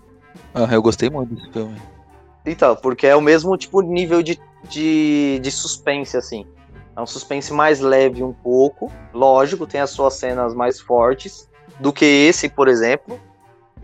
[0.53, 1.81] Ah, eu gostei muito desse filme.
[2.45, 6.45] Então, porque é o mesmo tipo nível de, de, de suspense, assim.
[6.93, 8.91] É um suspense mais leve um pouco.
[9.13, 13.17] Lógico, tem as suas cenas mais fortes do que esse, por exemplo.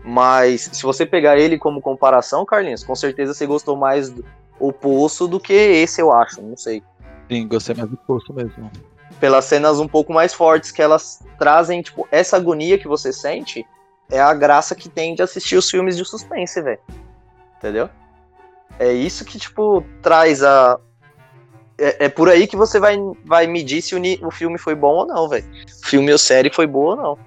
[0.04, 4.22] Mas se você pegar ele como comparação, Carlinhos, com certeza você gostou mais do
[4.58, 6.42] O Poço do que esse, eu acho.
[6.42, 6.82] Não sei.
[7.30, 8.70] Sim, gostei mais do poço mesmo.
[9.18, 13.66] Pelas cenas um pouco mais fortes que elas trazem, tipo, essa agonia que você sente
[14.10, 16.80] é a graça que tem de assistir os filmes de suspense, velho.
[17.58, 17.88] Entendeu?
[18.78, 20.78] É isso que, tipo, traz a.
[21.78, 24.96] É, é, por aí que você vai, vai medir se o, o filme foi bom
[24.96, 25.44] ou não, velho.
[25.84, 27.18] Filme ou série foi boa ou não.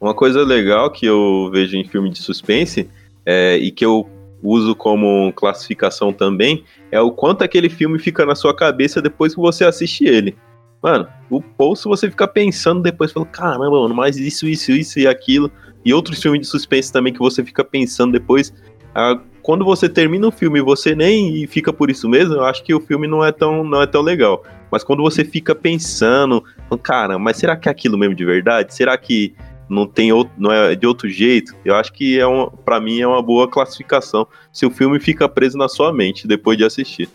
[0.00, 2.90] Uma coisa legal que eu vejo em filme de suspense
[3.24, 4.08] é, e que eu
[4.42, 9.40] uso como classificação também é o quanto aquele filme fica na sua cabeça depois que
[9.40, 10.36] você assiste ele.
[10.84, 15.06] Mano, o Poço você fica pensando depois, falando, caramba, mano, mas isso, isso, isso e
[15.06, 15.50] aquilo.
[15.82, 18.52] E outros filmes de suspense também que você fica pensando depois.
[18.94, 22.74] Ah, quando você termina o filme você nem fica por isso mesmo, eu acho que
[22.74, 24.44] o filme não é tão, não é tão legal.
[24.70, 26.44] Mas quando você fica pensando,
[26.82, 28.74] cara, mas será que é aquilo mesmo de verdade?
[28.74, 29.34] Será que
[29.70, 31.54] não tem outro, não é de outro jeito?
[31.64, 35.30] Eu acho que é uma, para mim é uma boa classificação se o filme fica
[35.30, 37.08] preso na sua mente depois de assistir.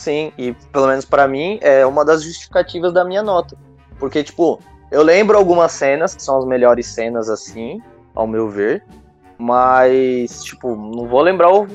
[0.00, 3.54] Sim, e pelo menos para mim é uma das justificativas da minha nota.
[3.98, 4.58] Porque, tipo,
[4.90, 7.82] eu lembro algumas cenas que são as melhores cenas, assim,
[8.14, 8.82] ao meu ver.
[9.36, 11.68] Mas, tipo, não vou lembrar o,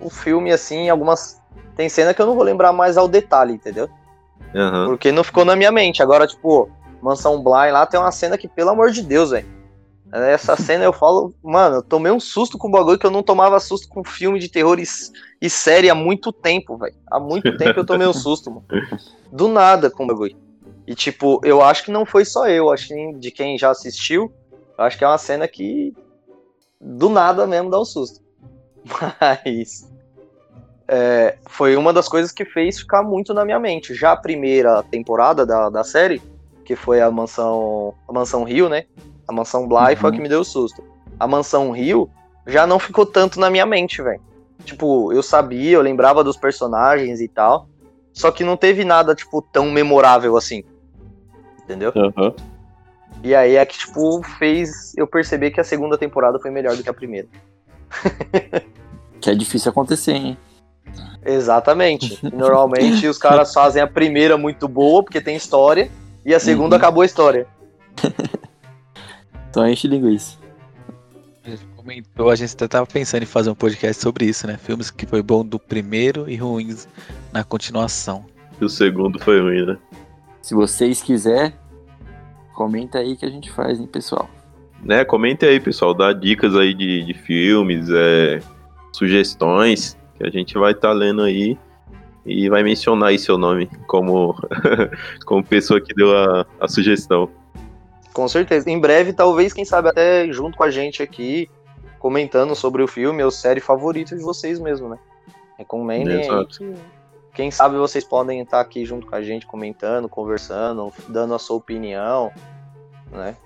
[0.00, 1.42] o filme, assim, algumas.
[1.74, 3.90] Tem cena que eu não vou lembrar mais ao detalhe, entendeu?
[4.54, 4.86] Uhum.
[4.86, 6.00] Porque não ficou na minha mente.
[6.00, 6.70] Agora, tipo,
[7.02, 9.48] Mansão Blind lá tem uma cena que, pelo amor de Deus, velho.
[10.14, 13.22] Essa cena eu falo, mano, eu tomei um susto com o bagulho que eu não
[13.22, 14.84] tomava susto com filme de terror e,
[15.42, 16.94] e série há muito tempo, velho.
[17.10, 18.64] Há muito tempo eu tomei um susto, mano.
[19.32, 20.36] Do nada com o bagulho.
[20.86, 24.32] E tipo, eu acho que não foi só eu, acho que de quem já assistiu,
[24.78, 25.92] acho que é uma cena que
[26.80, 28.20] do nada mesmo dá um susto.
[29.20, 29.90] Mas
[30.86, 33.94] é, foi uma das coisas que fez ficar muito na minha mente.
[33.94, 36.22] Já a primeira temporada da, da série,
[36.64, 38.84] que foi a mansão, a mansão Rio, né?
[39.26, 39.96] A mansão Bly uhum.
[39.96, 40.22] foi a que uhum.
[40.22, 40.82] me deu o susto.
[41.18, 42.10] A mansão Rio
[42.46, 44.20] já não ficou tanto na minha mente, velho.
[44.64, 47.68] Tipo, eu sabia, eu lembrava dos personagens e tal.
[48.12, 50.62] Só que não teve nada, tipo, tão memorável assim.
[51.62, 51.92] Entendeu?
[51.94, 52.34] Uhum.
[53.22, 56.82] E aí é que, tipo, fez eu perceber que a segunda temporada foi melhor do
[56.82, 57.26] que a primeira.
[59.20, 60.38] que é difícil acontecer, hein?
[61.24, 62.18] Exatamente.
[62.32, 65.90] Normalmente os caras fazem a primeira muito boa, porque tem história,
[66.24, 66.82] e a segunda uhum.
[66.82, 67.46] acabou a história.
[69.54, 70.36] Então enche linguiça.
[71.44, 74.58] A gente comentou, a gente até tava pensando em fazer um podcast sobre isso, né?
[74.58, 76.88] Filmes que foi bom do primeiro e ruins
[77.32, 78.26] na continuação.
[78.60, 79.78] E o segundo foi ruim, né?
[80.42, 81.52] Se vocês quiserem,
[82.52, 84.28] comenta aí que a gente faz, hein, pessoal.
[84.82, 85.94] Né, comenta aí, pessoal.
[85.94, 88.40] Dá dicas aí de, de filmes, é,
[88.92, 91.56] sugestões, que a gente vai estar tá lendo aí
[92.26, 94.34] e vai mencionar aí seu nome como,
[95.24, 97.30] como pessoa que deu a, a sugestão.
[98.14, 98.70] Com certeza.
[98.70, 101.50] Em breve, talvez, quem sabe, até junto com a gente aqui,
[101.98, 104.98] comentando sobre o filme ou série favorita de vocês mesmo, né?
[105.58, 106.74] Recomendem aí que,
[107.34, 111.56] quem sabe vocês podem estar aqui junto com a gente, comentando, conversando, dando a sua
[111.56, 112.30] opinião,
[113.10, 113.36] né?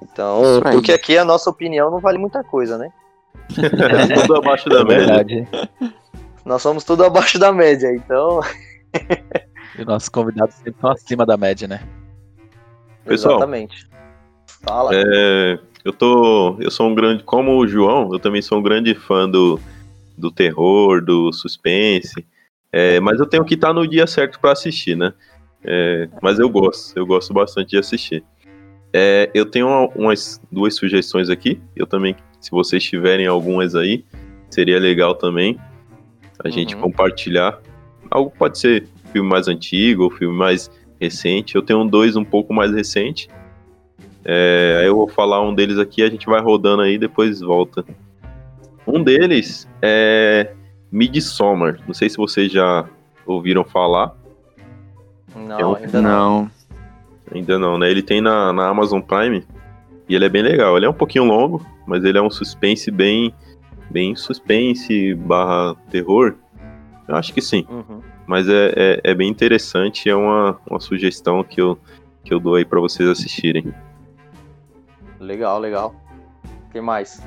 [0.00, 2.92] Então, porque aqui a nossa opinião não vale muita coisa, né?
[3.58, 5.48] É tudo abaixo da é média.
[6.44, 8.40] Nós somos tudo abaixo da média, então.
[9.76, 11.82] e nossos convidados sempre estão acima da média, né?
[13.04, 13.88] Pessoal, Exatamente.
[14.64, 14.90] Fala.
[14.94, 16.56] É, eu tô.
[16.60, 17.22] Eu sou um grande.
[17.22, 19.60] Como o João, eu também sou um grande fã do,
[20.16, 22.26] do terror, do suspense.
[22.72, 25.12] É, mas eu tenho que estar no dia certo para assistir, né?
[25.62, 28.24] É, mas eu gosto, eu gosto bastante de assistir.
[28.92, 31.60] É, eu tenho umas duas sugestões aqui.
[31.74, 34.04] Eu também, se vocês tiverem algumas aí,
[34.50, 35.58] seria legal também
[36.42, 36.52] a uhum.
[36.52, 37.60] gente compartilhar.
[38.10, 41.54] Algo pode ser filme mais antigo ou filme mais recente.
[41.54, 43.28] Eu tenho dois um pouco mais recente.
[44.24, 47.84] É, aí eu vou falar um deles aqui, a gente vai rodando aí depois volta.
[48.86, 50.52] Um deles é
[50.90, 51.78] Midsommar.
[51.86, 52.86] Não sei se vocês já
[53.26, 54.14] ouviram falar.
[55.34, 55.74] Não, é um...
[55.74, 56.50] ainda não.
[57.34, 57.90] Ainda não, né?
[57.90, 59.44] Ele tem na, na Amazon Prime
[60.08, 60.76] e ele é bem legal.
[60.76, 63.34] Ele é um pouquinho longo, mas ele é um suspense bem,
[63.90, 66.34] bem suspense barra terror.
[67.08, 67.66] Eu acho que sim.
[67.68, 68.00] Uhum.
[68.26, 71.78] Mas é, é, é, bem interessante, é uma, uma sugestão que eu,
[72.22, 73.74] que eu dou aí para vocês assistirem.
[75.24, 75.94] Legal, legal.
[76.70, 77.20] Quem mais?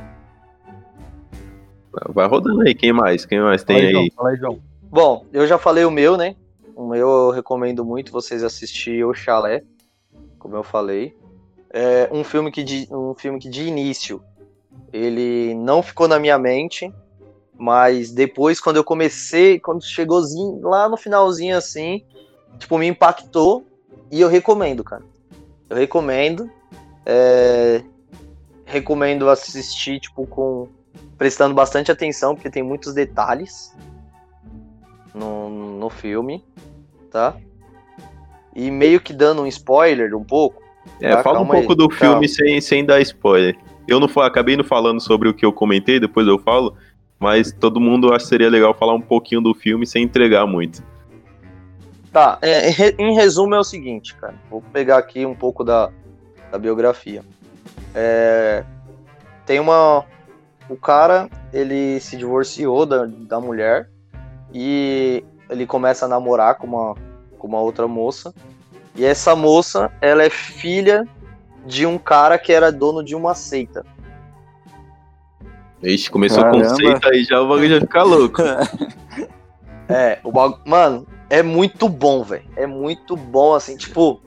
[2.09, 3.25] Vai rodando aí, quem mais?
[3.25, 3.91] Quem mais tem fala aí?
[3.91, 4.59] João, fala aí, João.
[4.83, 6.35] Bom, eu já falei o meu, né?
[6.75, 9.63] O meu eu recomendo muito vocês assistirem o Chalé,
[10.37, 11.15] como eu falei.
[11.71, 14.21] É um filme que de, um filme que de início
[14.93, 16.93] ele não ficou na minha mente,
[17.57, 20.21] mas depois quando eu comecei, quando chegou
[20.61, 22.05] lá no finalzinho assim,
[22.59, 23.65] tipo me impactou
[24.11, 25.03] e eu recomendo, cara.
[25.69, 26.49] Eu recomendo.
[27.09, 27.81] É,
[28.65, 30.67] recomendo assistir, tipo, com
[31.17, 33.73] prestando bastante atenção, porque tem muitos detalhes
[35.15, 35.49] no,
[35.79, 36.43] no filme,
[37.09, 37.35] tá?
[38.57, 40.63] e meio que dando um spoiler um pouco.
[40.99, 41.21] É, tá?
[41.21, 42.13] fala um Calma aí, pouco do calma.
[42.13, 43.55] filme sem, sem dar spoiler.
[43.87, 46.75] Eu não acabei não falando sobre o que eu comentei, depois eu falo,
[47.19, 50.83] mas todo mundo acha que seria legal falar um pouquinho do filme sem entregar muito.
[52.11, 54.33] Tá, é, em resumo é o seguinte, cara.
[54.49, 55.91] Vou pegar aqui um pouco da,
[56.51, 57.23] da biografia.
[57.93, 58.63] É,
[59.45, 60.05] tem uma.
[60.69, 63.89] O cara, ele se divorciou da, da mulher
[64.53, 66.95] e ele começa a namorar com uma,
[67.37, 68.33] com uma outra moça.
[68.95, 71.07] E essa moça, ela é filha
[71.65, 73.85] de um cara que era dono de uma seita.
[75.81, 76.69] Ixi, começou Caramba.
[76.69, 78.41] conceito aí, já o bagulho já fica louco.
[79.89, 80.59] É, o bagulho.
[80.65, 82.43] Mano, é muito bom, velho.
[82.57, 84.21] É muito bom, assim, tipo.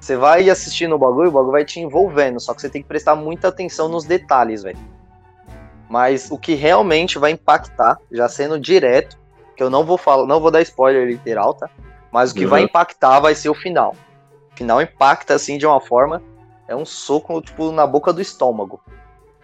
[0.00, 2.88] Você vai assistindo o bagulho, o bagulho vai te envolvendo, só que você tem que
[2.88, 4.78] prestar muita atenção nos detalhes, velho.
[5.88, 9.18] Mas o que realmente vai impactar, já sendo direto,
[9.56, 11.68] que eu não vou falar, não vou dar spoiler literal, tá?
[12.12, 12.50] Mas o que Uhum.
[12.50, 13.94] vai impactar vai ser o final.
[14.52, 16.22] O final impacta assim de uma forma,
[16.68, 18.80] é um soco tipo na boca do estômago.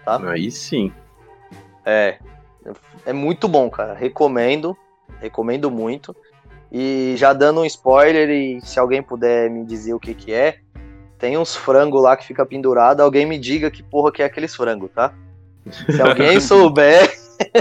[0.06, 0.92] Aí sim.
[1.84, 2.18] É.
[3.06, 3.94] É muito bom, cara.
[3.94, 4.76] Recomendo.
[5.20, 6.14] Recomendo muito.
[6.76, 10.56] E já dando um spoiler, e se alguém puder me dizer o que que é,
[11.20, 14.56] tem uns frangos lá que fica pendurado, alguém me diga que porra que é aqueles
[14.56, 15.12] frangos, tá?
[15.88, 17.08] Se alguém souber,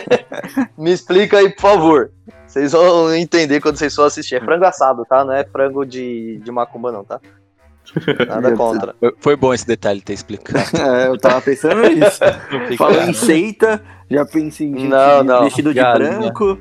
[0.75, 2.11] me explica aí, por favor.
[2.47, 4.37] Vocês vão entender quando vocês for assistir.
[4.37, 5.23] É frango assado, tá?
[5.23, 7.21] Não é frango de, de macumba, não, tá?
[8.27, 8.95] Nada contra.
[9.19, 10.75] Foi- bom esse detalhe ter explicado.
[10.75, 12.19] É, eu tava pensando nisso.
[12.79, 15.43] Falando em seita, já pensei em gente Não, não.
[15.43, 16.57] vestido de branco.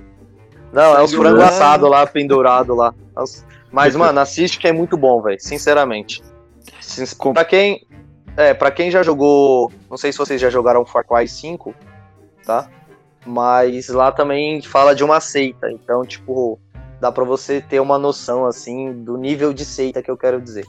[0.73, 2.95] Não, é os frango assado lá, pendurado lá.
[3.17, 5.39] Os- Mas, mano, assiste que é muito bom, velho.
[5.41, 6.23] Sinceramente.
[7.35, 7.87] Pra quem.
[8.37, 9.71] É, pra quem já jogou.
[9.91, 11.75] Não sei se vocês já jogaram Far Cry 5,
[12.47, 12.69] tá?
[13.25, 15.71] Mas lá também fala de uma seita.
[15.71, 16.59] Então, tipo,
[17.01, 20.67] dá pra você ter uma noção, assim, do nível de seita que eu quero dizer.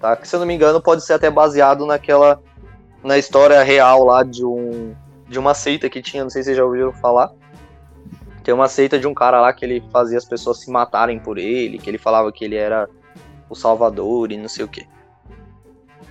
[0.00, 0.16] Tá?
[0.16, 2.40] Que se eu não me engano, pode ser até baseado naquela.
[3.04, 4.94] Na história real lá de um.
[5.28, 7.30] De uma seita que tinha, não sei se vocês já ouviram falar.
[8.42, 11.38] Tem uma seita de um cara lá que ele fazia as pessoas se matarem por
[11.38, 12.88] ele, que ele falava que ele era
[13.48, 14.86] o salvador e não sei o que.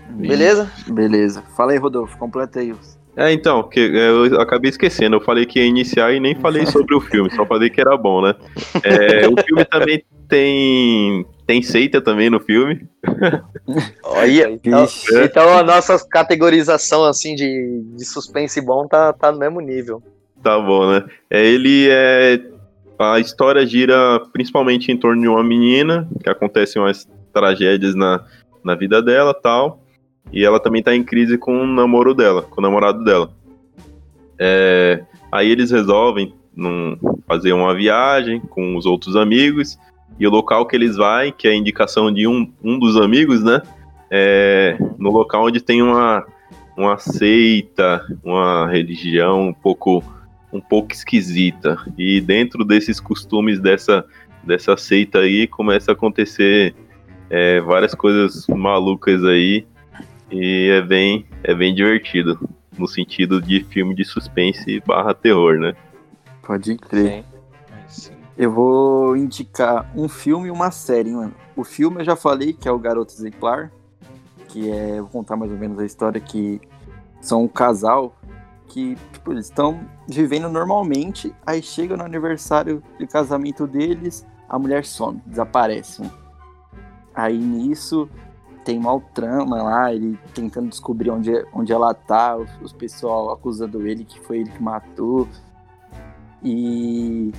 [0.09, 0.71] Beleza?
[0.87, 1.41] Beleza.
[1.55, 2.71] Fala aí, Rodolfo, completa aí.
[2.71, 5.15] os- É, então, que eu acabei esquecendo.
[5.17, 7.97] Eu falei que ia iniciar e nem falei sobre o filme, só falei que era
[7.97, 8.33] bom, né?
[8.83, 11.25] É, o filme também tem.
[11.45, 12.87] Tem seita também no filme.
[14.03, 14.85] Olha, então,
[15.25, 20.01] então a nossa categorização assim de, de suspense bom tá, tá no mesmo nível.
[20.43, 21.03] Tá bom, né?
[21.29, 22.41] É, ele é.
[22.97, 28.23] A história gira principalmente em torno de uma menina, que acontecem umas tragédias na,
[28.63, 29.81] na vida dela tal.
[30.31, 33.31] E ela também tá em crise com o namoro dela, com o namorado dela.
[34.37, 36.95] É, aí eles resolvem num-
[37.27, 39.79] fazer uma viagem com os outros amigos.
[40.19, 43.43] E o local que eles vão, que é a indicação de um, um dos amigos,
[43.43, 43.61] né?
[44.11, 46.23] É no local onde tem uma,
[46.77, 50.03] uma seita, uma religião um pouco
[50.51, 51.77] um pouco esquisita.
[51.97, 54.05] E dentro desses costumes dessa,
[54.43, 56.75] dessa seita aí, começa a acontecer
[57.29, 59.65] é, várias coisas malucas aí.
[60.29, 62.39] E é bem, é bem divertido.
[62.77, 65.73] No sentido de filme de suspense barra terror, né?
[66.41, 67.23] Pode crer.
[67.87, 68.13] Sim.
[68.37, 71.33] Eu vou indicar um filme e uma série, mano.
[71.55, 73.71] O filme eu já falei, que é o Garoto Exemplar,
[74.47, 76.59] que é, vou contar mais ou menos a história, que
[77.21, 78.17] são um casal
[78.71, 84.85] que, tipo, eles estão vivendo normalmente, aí chega no aniversário de casamento deles, a mulher
[84.85, 86.03] some, desaparece.
[87.13, 88.09] Aí nisso
[88.63, 93.85] tem mal trama lá, ele tentando descobrir onde, onde ela tá, os, os pessoal acusando
[93.87, 95.27] ele que foi ele que matou.
[96.43, 97.31] E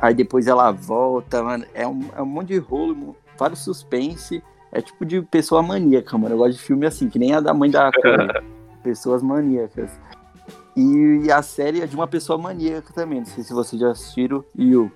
[0.00, 1.64] Aí depois ela volta, mano.
[1.74, 4.42] É um, é um monte de rolo, vários suspense.
[4.70, 6.34] É tipo de pessoa maníaca, mano.
[6.34, 7.90] Eu gosto de filme assim, que nem a da mãe da.
[8.82, 9.90] Pessoas maníacas.
[10.76, 13.20] E a série é de uma pessoa maníaca também.
[13.20, 14.44] Não sei se vocês já assistiram.
[14.56, 14.92] You.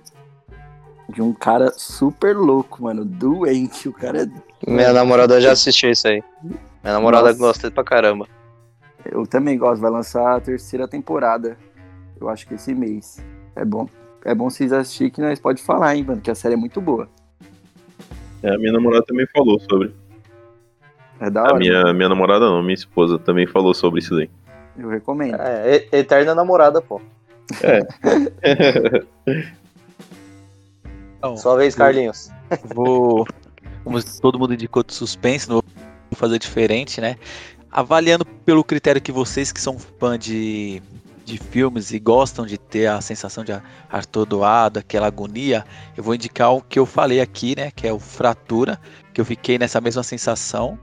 [1.09, 3.03] De um cara super louco, mano.
[3.03, 3.89] Doente.
[3.89, 4.27] O cara é.
[4.69, 6.23] Minha namorada já assistiu isso aí.
[6.41, 7.39] Minha namorada Nossa.
[7.39, 8.27] gosta pra caramba.
[9.05, 9.81] Eu também gosto.
[9.81, 11.57] Vai lançar a terceira temporada.
[12.19, 13.23] Eu acho que esse mês.
[13.55, 13.87] É bom.
[14.23, 16.21] É bom vocês assistirem que nós pode falar, hein, mano.
[16.21, 17.09] Que a série é muito boa.
[18.41, 19.93] É, a minha namorada também falou sobre.
[21.19, 21.59] É da A hora.
[21.59, 24.29] minha, minha namorada não, minha esposa também falou sobre isso daí.
[24.77, 25.35] Eu recomendo.
[25.39, 27.01] É, eterna namorada, pô.
[31.23, 32.29] Então, Sua vez, Carlinhos.
[32.75, 33.25] vou.
[33.83, 35.63] Como todo mundo indicou de suspense, não vou
[36.15, 37.15] fazer diferente, né?
[37.71, 40.81] Avaliando pelo critério que vocês que são fã de,
[41.23, 43.53] de filmes e gostam de ter a sensação de
[43.89, 45.63] atordoado, aquela agonia,
[45.95, 47.71] eu vou indicar o que eu falei aqui, né?
[47.71, 48.77] Que é o Fratura,
[49.13, 50.77] que eu fiquei nessa mesma sensação.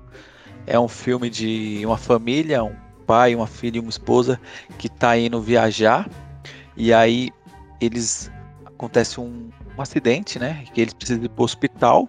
[0.67, 2.75] É um filme de uma família, um
[3.11, 4.41] pai, uma filha e uma esposa
[4.79, 6.09] que tá indo viajar.
[6.77, 7.31] E aí
[7.81, 8.31] eles
[8.65, 10.65] acontece um, um acidente, né?
[10.73, 12.09] Que eles precisam ir pro hospital.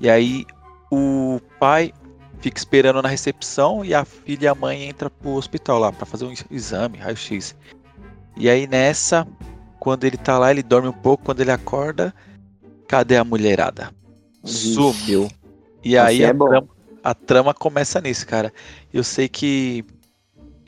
[0.00, 0.44] E aí
[0.90, 1.92] o pai
[2.40, 6.04] fica esperando na recepção e a filha e a mãe entram pro hospital lá para
[6.04, 7.54] fazer um exame, raio-x.
[8.36, 9.24] E aí nessa,
[9.78, 12.12] quando ele tá lá, ele dorme um pouco, quando ele acorda,
[12.88, 13.94] cadê a mulherada?
[14.42, 15.30] Sumiu.
[15.84, 16.68] E aí é a, trama,
[17.04, 18.52] a trama começa nisso, cara.
[18.92, 19.84] Eu sei que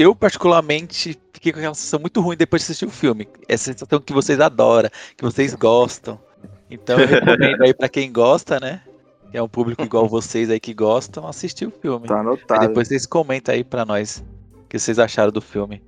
[0.00, 3.28] eu particularmente fiquei com aquela sensação muito ruim depois de assistir o filme.
[3.48, 6.18] Essa sensação que vocês adoram, que vocês gostam.
[6.70, 8.80] Então eu recomendo aí para quem gosta, né?
[9.30, 12.06] Que é um público igual vocês aí que gostam, assistir o filme.
[12.06, 12.66] Tá Aí anotado.
[12.66, 14.24] depois vocês comentam aí pra nós
[14.54, 15.82] o que vocês acharam do filme.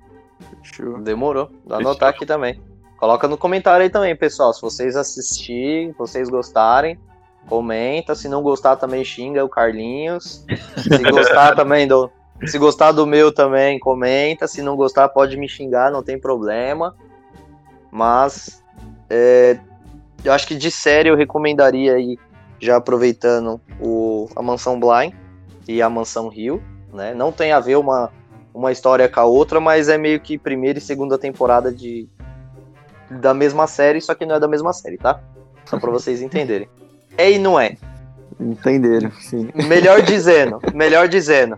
[1.03, 1.49] Demorou.
[1.65, 2.61] Vou anotar aqui também.
[2.97, 4.53] Coloca no comentário aí também, pessoal.
[4.53, 6.97] Se vocês assistirem, se vocês gostarem,
[7.47, 8.15] comenta.
[8.15, 10.45] Se não gostar, também xinga o Carlinhos.
[10.77, 12.09] Se gostar também do.
[12.45, 14.47] Se gostar do meu também, comenta.
[14.47, 16.95] Se não gostar, pode me xingar, não tem problema.
[17.91, 18.63] Mas
[19.09, 19.57] é,
[20.23, 22.17] eu acho que de série eu recomendaria aí,
[22.59, 25.13] já aproveitando o, a Mansão Blind
[25.67, 26.61] e a Mansão Rio,
[26.91, 27.13] né?
[27.13, 28.11] Não tem a ver uma,
[28.53, 32.07] uma história com a outra, mas é meio que primeira e segunda temporada de
[33.09, 35.21] da mesma série, só que não é da mesma série, tá?
[35.65, 36.67] Só pra vocês entenderem.
[37.17, 37.77] É e não é.
[38.39, 39.49] Entenderam, sim.
[39.53, 41.57] Melhor dizendo, melhor dizendo.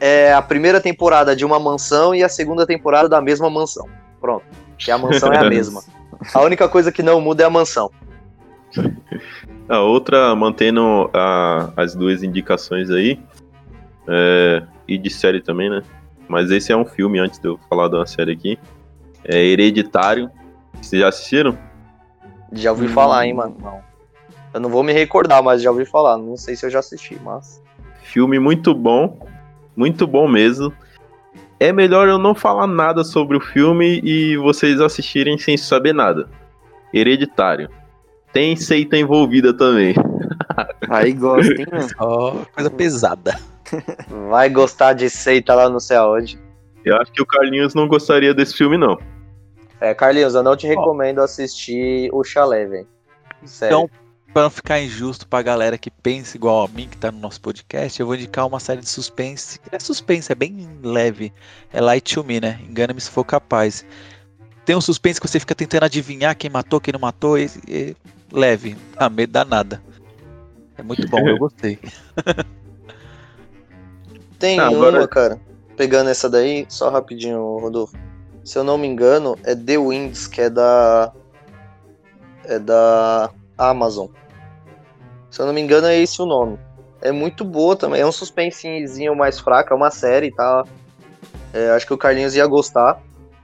[0.00, 3.88] É a primeira temporada de uma mansão e a segunda temporada da mesma mansão.
[4.20, 4.44] Pronto.
[4.78, 5.82] Que a mansão é a mesma.
[6.34, 7.90] A única coisa que não muda é a mansão.
[9.68, 13.18] A outra, mantendo a- as duas indicações aí,
[14.08, 15.82] é, e de série também, né?
[16.28, 18.58] Mas esse é um filme, antes de eu falar de uma série aqui.
[19.24, 20.30] É Hereditário.
[20.80, 21.56] Vocês já assistiram?
[22.52, 23.56] Já ouvi falar, hein, mano.
[23.62, 23.80] Não.
[24.52, 26.16] Eu não vou me recordar, mas já ouvi falar.
[26.18, 27.62] Não sei se eu já assisti, mas.
[28.02, 29.18] Filme muito bom,
[29.76, 30.72] muito bom mesmo.
[31.58, 36.28] É melhor eu não falar nada sobre o filme e vocês assistirem sem saber nada.
[36.92, 37.68] Hereditário.
[38.32, 39.94] Tem seita envolvida também.
[40.90, 41.88] Aí gosta, hein, mano?
[41.98, 43.38] Ó, coisa pesada.
[44.28, 46.38] Vai gostar de seita lá no céu onde.
[46.84, 48.98] Eu acho que o Carlinhos não gostaria desse filme, não.
[49.80, 52.86] É, Carlinhos, eu não te recomendo assistir o Chalé, velho.
[53.44, 53.76] Sério.
[53.76, 53.90] Então,
[54.36, 57.40] pra não ficar injusto pra galera que pensa igual a mim, que tá no nosso
[57.40, 59.58] podcast, eu vou indicar uma série de suspense.
[59.72, 61.32] É suspense, é bem leve.
[61.72, 62.60] É Light to Me, né?
[62.68, 63.82] Engana-me se for capaz.
[64.66, 67.96] Tem um suspense que você fica tentando adivinhar quem matou, quem não matou, e, e
[68.30, 68.76] leve.
[68.98, 69.82] Dá medo, dá nada.
[70.76, 71.78] É muito bom, eu gostei.
[74.38, 75.40] Tem Ah, uma, agora- cara.
[75.78, 77.96] Pegando essa daí, só rapidinho, Rodolfo.
[78.44, 81.10] Se eu não me engano, é The Winds, que é da.
[82.44, 84.08] É da Amazon.
[85.30, 86.58] Se eu não me engano, é esse o nome.
[87.00, 88.00] É muito boa também.
[88.00, 90.64] É um suspensezinho mais fraco, é uma série, tá?
[91.52, 93.00] É, acho que o Carlinhos ia gostar.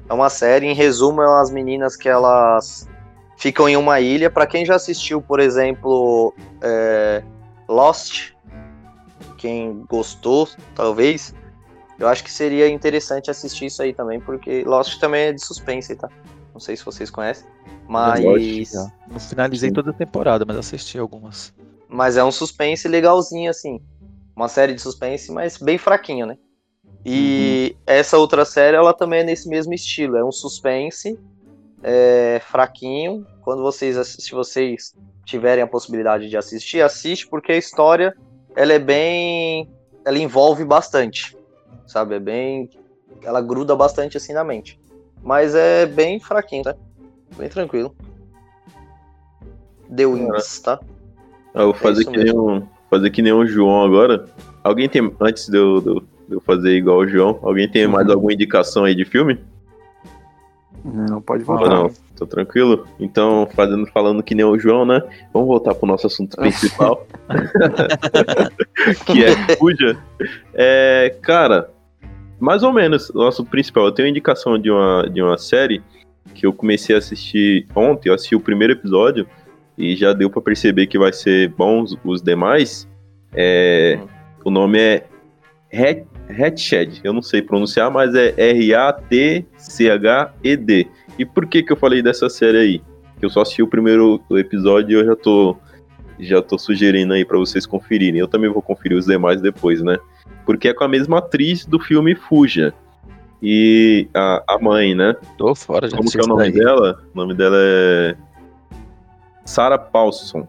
[0.08, 2.88] É uma série, em resumo, é umas meninas que elas
[3.36, 4.30] ficam em uma ilha.
[4.30, 7.22] Pra quem já assistiu, por exemplo, é,
[7.68, 8.32] Lost,
[9.38, 11.34] quem gostou, talvez,
[11.98, 15.94] eu acho que seria interessante assistir isso aí também, porque Lost também é de suspense,
[15.96, 16.08] tá?
[16.52, 17.46] Não sei se vocês conhecem,
[17.88, 18.20] mas.
[19.10, 21.52] Não finalizei toda a temporada, mas assisti algumas.
[21.92, 23.78] Mas é um suspense legalzinho, assim.
[24.34, 26.38] Uma série de suspense, mas bem fraquinho, né?
[27.04, 30.16] E essa outra série, ela também é nesse mesmo estilo.
[30.16, 31.18] É um suspense
[31.82, 33.26] é, fraquinho.
[33.42, 38.16] Quando vocês, se vocês tiverem a possibilidade de assistir, assiste, porque a história,
[38.56, 39.70] ela é bem...
[40.04, 41.36] Ela envolve bastante,
[41.86, 42.14] sabe?
[42.14, 42.70] É bem...
[43.22, 44.80] Ela gruda bastante, assim, na mente.
[45.22, 46.74] Mas é bem fraquinho, tá?
[47.36, 47.94] Bem tranquilo.
[49.94, 50.80] The Wings, tá?
[51.54, 54.26] Eu vou fazer, isso que nem um, fazer que nem o João agora.
[54.64, 58.32] Alguém tem, antes de eu, de eu- fazer igual o João, alguém tem mais alguma
[58.32, 59.38] indicação aí de filme?
[60.84, 61.68] Não, pode voltar.
[61.68, 61.90] não?
[62.16, 62.86] Tô tranquilo?
[62.98, 65.02] Então, fazendo, falando que nem o João, né?
[65.32, 67.06] Vamos voltar pro nosso assunto principal.
[69.06, 69.96] que é Fuja.
[70.54, 71.70] É, cara,
[72.40, 73.84] mais ou menos, nosso principal.
[73.86, 75.82] Eu tenho indicação de uma, de uma série
[76.34, 78.08] que eu comecei a assistir ontem.
[78.08, 79.26] Eu assisti o primeiro episódio
[79.76, 82.88] e já deu pra perceber que vai ser bons os demais.
[83.34, 83.98] É,
[84.44, 85.04] o nome é
[85.72, 87.00] Hat- Hatched.
[87.02, 88.34] Eu não sei pronunciar, mas é
[89.58, 90.86] R-A-T-C-H-E-D.
[91.18, 92.82] E por que que eu falei dessa série aí?
[93.18, 95.56] Que eu só assisti o primeiro episódio e eu já tô
[96.20, 98.20] já tô sugerindo aí pra vocês conferirem.
[98.20, 99.96] Eu também vou conferir os demais depois, né?
[100.46, 102.72] Porque é com a mesma atriz do filme Fuja.
[103.42, 105.16] E a, a mãe, né?
[105.36, 106.52] Tô fora, já Como que é o nome daí.
[106.52, 107.02] dela?
[107.12, 108.14] O nome dela é
[109.44, 110.46] Sarah Paulson.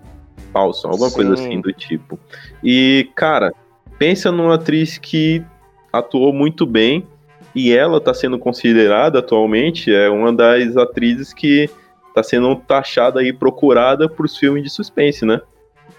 [0.52, 1.16] falso, alguma Sim.
[1.16, 2.20] coisa assim do tipo.
[2.64, 3.54] E, cara,
[3.98, 5.44] pensa numa atriz que
[5.92, 7.08] atuou muito bem
[7.56, 11.70] e ela tá sendo considerada atualmente é uma das atrizes que
[12.14, 15.42] tá sendo taxada e procurada por filmes de suspense, né?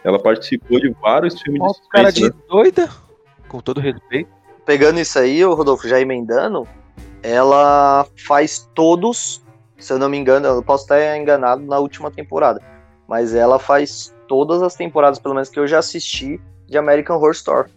[0.02, 2.44] Ela participou de vários filmes Ó, de cara suspense, de né?
[2.48, 2.88] doida,
[3.48, 4.30] com todo respeito.
[4.64, 6.66] Pegando isso aí, o Rodolfo, já emendando,
[7.22, 9.42] ela faz todos,
[9.78, 12.60] se eu não me engano, eu posso estar enganado na última temporada,
[13.08, 17.32] mas ela faz todas as temporadas, pelo menos que eu já assisti, de American Horror
[17.32, 17.70] Story.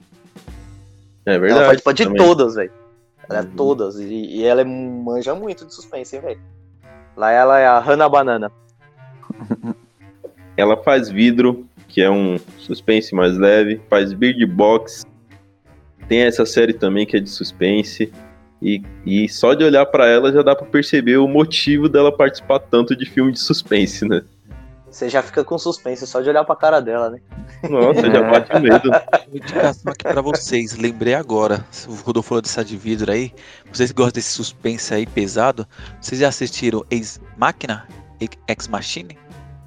[1.25, 1.51] É verdade.
[1.53, 2.21] ela participa de também.
[2.25, 2.71] todas, velho.
[3.29, 3.49] Ela é Uhum.
[3.57, 3.99] todas.
[3.99, 6.39] E, e ela é, manja muito de suspense, hein, velho.
[7.15, 8.51] Lá ela é a Hannah Banana.
[10.55, 15.05] Ela faz vidro, que é um suspense mais leve, faz Bird Box.
[16.07, 18.11] Tem essa série também que é de suspense.
[18.61, 22.57] E, e só de olhar pra ela já dá pra perceber o motivo dela participar
[22.59, 24.23] tanto de filme de suspense, né?
[24.97, 27.19] Você já fica com suspense só de olhar pra cara dela, né?
[27.69, 28.31] Nossa, já É.
[28.31, 28.89] bate medo.
[28.89, 30.75] Uma indicação aqui pra vocês.
[30.75, 31.63] Lembrei agora.
[31.87, 33.31] O Rodolfo falou dessa de vidro aí.
[33.71, 35.67] Vocês gostam desse suspense aí pesado.
[36.01, 37.87] Vocês já assistiram Ex Machina?
[38.47, 39.15] Ex Machine?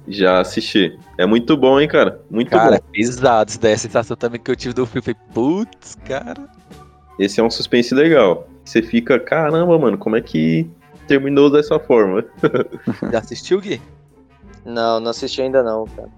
[0.05, 0.99] Já assisti.
[1.17, 2.19] É muito bom, hein, cara?
[2.29, 2.91] Muito Cara, bom.
[2.91, 3.51] pesado.
[3.51, 5.01] Isso daí é a sensação também que eu tive do filme.
[5.01, 6.45] Falei, putz, cara.
[7.17, 8.49] Esse é um suspense legal.
[8.65, 10.69] Você fica, caramba, mano, como é que
[11.07, 12.25] terminou dessa forma?
[13.09, 13.81] Já assistiu, Gui?
[14.65, 16.09] Não, não assisti ainda não, cara.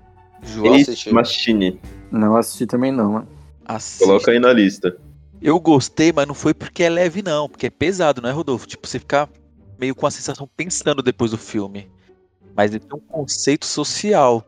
[0.44, 0.76] João?
[0.76, 1.14] Ace assisti.
[1.14, 1.80] Machine.
[2.12, 3.28] Não assisti também não, mano.
[3.66, 4.06] Assiste.
[4.06, 4.96] Coloca aí na lista.
[5.42, 7.50] Eu gostei, mas não foi porque é leve, não.
[7.50, 8.68] Porque é pesado, não é, Rodolfo?
[8.68, 9.30] Tipo, você ficar
[9.80, 11.90] meio com a sensação pensando depois do filme.
[12.56, 14.46] Mas ele tem um conceito social.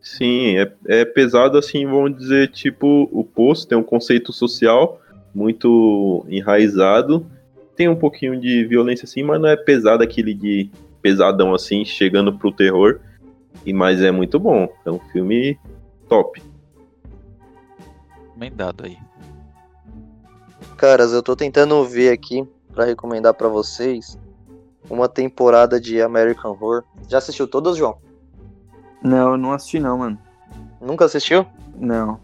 [0.00, 5.00] Sim, é, é pesado assim, vamos dizer, tipo, o poço tem um conceito social
[5.34, 7.26] muito enraizado.
[7.76, 10.70] Tem um pouquinho de violência assim, mas não é pesado aquele de
[11.00, 13.00] pesadão assim, chegando pro terror.
[13.64, 14.68] E mas é muito bom.
[14.84, 15.58] É um filme
[16.08, 16.42] top.
[18.36, 18.98] Emendado aí.
[20.76, 24.18] Caras, eu tô tentando ver aqui pra recomendar pra vocês
[24.90, 26.84] uma temporada de American Horror.
[27.08, 27.98] Já assistiu todas, João?
[29.02, 30.18] Não, eu não assisti não, mano.
[30.80, 31.46] Nunca assistiu?
[31.76, 32.20] Não.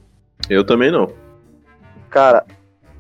[0.49, 1.11] Eu também não.
[2.11, 2.45] Cara,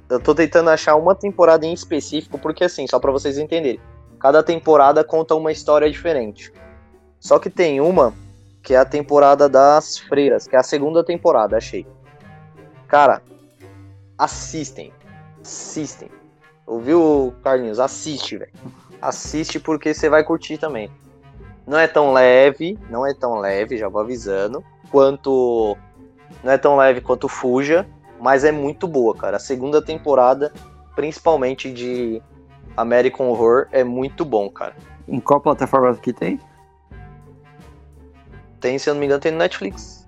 [0.08, 3.80] eu tô tentando achar uma temporada em específico, porque assim, só pra vocês entenderem,
[4.18, 6.52] cada temporada conta uma história diferente.
[7.20, 8.14] Só que tem uma
[8.62, 11.86] que é a temporada das freiras, que é a segunda temporada, achei.
[12.88, 13.22] Cara,
[14.18, 14.92] assistem.
[15.40, 16.10] Assistem.
[16.66, 17.78] Ouviu, Carlinhos?
[17.78, 18.52] Assiste, velho.
[19.00, 20.90] Assiste porque você vai curtir também.
[21.66, 25.76] Não é tão leve, não é tão leve, já vou avisando, quanto
[26.42, 27.86] não é tão leve quanto Fuja,
[28.20, 29.36] mas é muito boa, cara.
[29.36, 30.52] A segunda temporada,
[30.94, 32.22] principalmente de
[32.76, 34.74] American Horror, é muito bom, cara.
[35.06, 36.40] Em qual plataforma que tem?
[38.60, 40.06] Tem, se eu não me engano, tem no Netflix.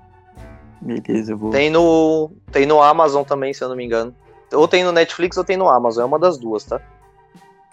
[0.80, 1.50] Beleza, eu vou.
[1.50, 4.14] Tem no, tem no Amazon também, se eu não me engano.
[4.52, 6.80] Ou tem no Netflix ou tem no Amazon, é uma das duas, tá?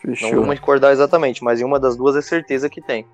[0.04, 0.36] Não Fechou.
[0.36, 3.06] vou me recordar exatamente, mas em uma das duas é certeza que tem.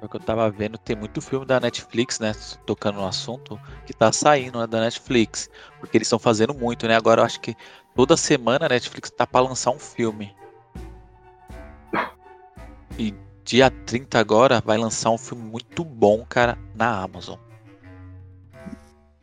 [0.00, 2.34] É o que eu tava vendo, tem muito filme da Netflix, né?
[2.66, 5.48] Tocando no assunto, que tá saindo né, da Netflix.
[5.78, 6.96] Porque eles estão fazendo muito, né?
[6.96, 7.54] Agora eu acho que
[7.94, 10.34] toda semana a Netflix tá pra lançar um filme.
[12.98, 13.14] E
[13.46, 17.36] dia 30 agora vai lançar um filme muito bom, cara, na Amazon.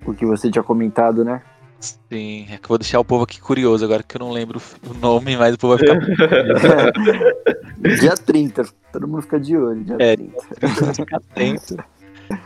[0.06, 1.42] O que você tinha comentado, né?
[1.80, 4.62] Sim, é que eu vou deixar o povo aqui curioso agora que eu não lembro
[4.90, 6.00] o nome, mas o povo vai ficar
[8.00, 8.64] dia 30.
[8.94, 10.16] Todo mundo fica de olho, dia É.
[10.16, 10.94] 30.
[10.94, 11.78] ficar atento.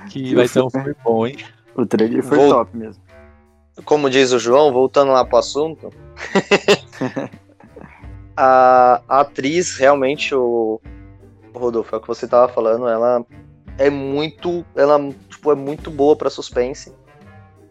[0.10, 1.38] Que vai ser um filme bom, hein?
[1.76, 3.04] O trailer foi Vou- top mesmo.
[3.86, 5.92] Como diz o João, voltando lá pro assunto,
[8.36, 10.82] a, a atriz, realmente, o
[11.58, 13.26] Rodolfo, é o que você tava falando, ela
[13.78, 14.99] é muito, ela,
[15.30, 16.93] tipo, é muito boa pra suspense.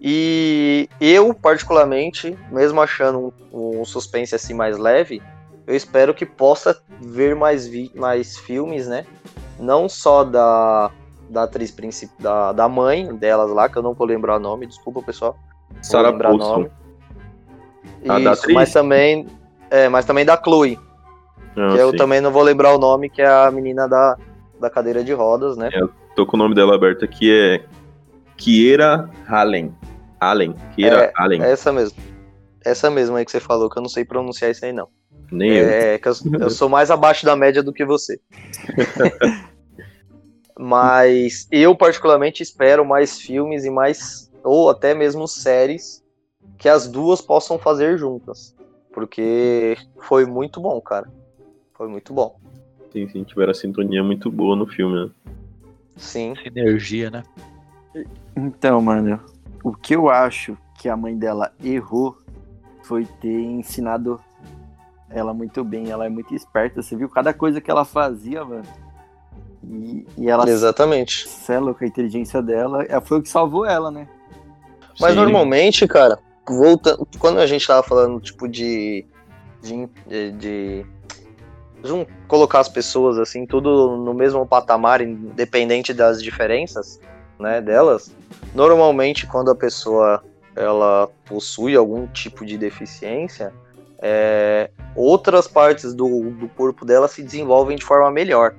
[0.00, 5.22] E eu, particularmente, mesmo achando um, um suspense assim mais leve,
[5.66, 9.04] eu espero que possa ver mais, vi mais filmes, né?
[9.58, 10.90] Não só da,
[11.28, 14.66] da atriz principal, da, da mãe delas lá, que eu não vou lembrar o nome,
[14.66, 15.36] desculpa pessoal.
[15.70, 16.70] Vou Sarah lembrar o nome.
[18.02, 19.26] Isso, mas também,
[19.70, 20.78] é, mas também da Chloe,
[21.56, 21.96] Não, que eu sim.
[21.96, 24.16] também não vou lembrar o nome, que é a menina da,
[24.60, 25.70] da cadeira de rodas, né?
[26.14, 27.64] Tô com o nome dela aberto aqui, é
[28.36, 29.74] Kiera Allen.
[30.20, 30.54] Allen.
[30.74, 31.42] Kiera Allen.
[31.42, 31.98] É essa mesmo.
[32.64, 34.88] Essa mesmo aí que você falou, que eu não sei pronunciar isso aí não.
[35.30, 35.68] Nem eu.
[35.68, 38.20] É, que eu, eu sou mais abaixo da média do que você.
[40.58, 46.02] Mas eu particularmente espero mais filmes e mais ou até mesmo séries
[46.56, 48.54] que as duas possam fazer juntas,
[48.92, 51.10] porque foi muito bom, cara.
[51.76, 52.38] Foi muito bom.
[52.92, 55.10] Sim, sim, tiveram a sintonia muito boa no filme, né?
[55.96, 56.34] Sim.
[56.42, 57.22] Sinergia, né?
[58.36, 59.20] Então, mano,
[59.62, 62.18] o que eu acho que a mãe dela errou
[62.82, 64.20] foi ter ensinado
[65.10, 65.90] ela muito bem.
[65.90, 66.82] Ela é muito esperta.
[66.82, 68.62] Você viu cada coisa que ela fazia, mano.
[69.64, 70.48] E, e ela.
[70.48, 71.28] Exatamente.
[71.28, 72.84] Cela com a inteligência dela.
[72.88, 74.08] é, Foi o que salvou ela, né?
[75.00, 75.20] Mas Sim.
[75.20, 77.06] normalmente, cara, voltando.
[77.18, 79.04] Quando a gente tava falando, tipo, de.
[79.62, 79.88] de,
[80.32, 80.86] de,
[81.86, 87.00] jun- colocar as pessoas assim, tudo no mesmo patamar, independente das diferenças,
[87.38, 88.14] né, delas.
[88.54, 90.22] Normalmente, quando a pessoa
[90.54, 93.52] ela possui algum tipo de deficiência,
[94.00, 98.54] é, outras partes do, do corpo dela se desenvolvem de forma melhor.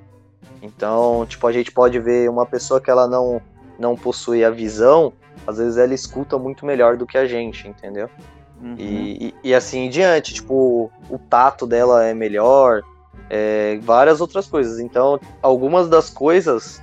[0.61, 3.41] Então, tipo, a gente pode ver uma pessoa que ela não,
[3.79, 5.13] não possui a visão,
[5.45, 8.09] às vezes ela escuta muito melhor do que a gente, entendeu?
[8.61, 8.75] Uhum.
[8.77, 12.81] E, e, e assim em diante, tipo, o tato dela é melhor,
[13.29, 14.79] é, várias outras coisas.
[14.79, 16.81] Então, algumas das coisas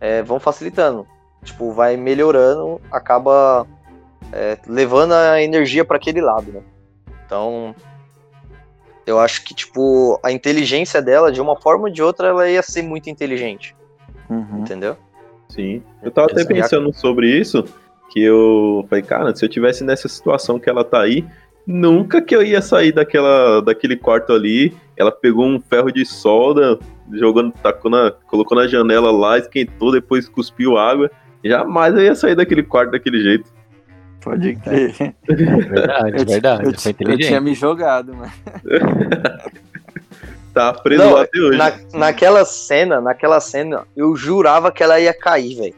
[0.00, 1.06] é, vão facilitando.
[1.42, 3.66] Tipo, vai melhorando, acaba
[4.32, 6.60] é, levando a energia para aquele lado, né?
[7.24, 7.74] Então,
[9.06, 12.62] eu acho que, tipo, a inteligência dela, de uma forma ou de outra, ela ia
[12.62, 13.74] ser muito inteligente,
[14.28, 14.60] Uhum.
[14.60, 14.96] entendeu?
[15.48, 15.82] Sim.
[16.02, 16.54] Eu tava até Exato.
[16.54, 17.64] pensando sobre isso,
[18.10, 21.24] que eu falei, cara, se eu tivesse nessa situação que ela tá aí,
[21.70, 24.74] nunca que eu ia sair daquela, daquele quarto ali.
[24.96, 26.78] Ela pegou um ferro de solda,
[27.12, 31.10] jogando, tacou na, colocou na janela lá, esquentou, depois cuspiu água.
[31.44, 33.50] Jamais eu ia sair daquele quarto daquele jeito.
[34.20, 35.14] Pode crer.
[35.26, 36.64] Verdade, Eu, verdade.
[36.66, 38.32] eu, foi eu tinha me jogado, mano.
[40.52, 41.56] Tá preso Não, lá até hoje.
[41.56, 45.74] Na, naquela cena, naquela cena, eu jurava que ela ia cair, velho.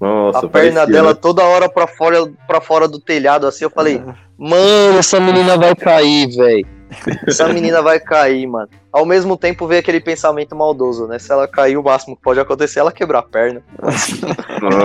[0.00, 1.18] Nossa, a perna parecia, dela né?
[1.20, 4.02] toda hora pra fora, pra fora do telhado, assim, eu falei,
[4.36, 6.76] mano, essa menina vai cair, velho.
[7.26, 8.68] Essa menina vai cair, mano.
[8.92, 11.18] Ao mesmo tempo veio aquele pensamento maldoso, né?
[11.18, 13.62] Se ela cair, o máximo que pode acontecer é ela quebrar a perna.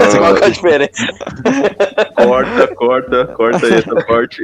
[0.02, 1.06] Essa qual que é a diferença?
[2.16, 4.42] corta, corta, corta aí essa parte.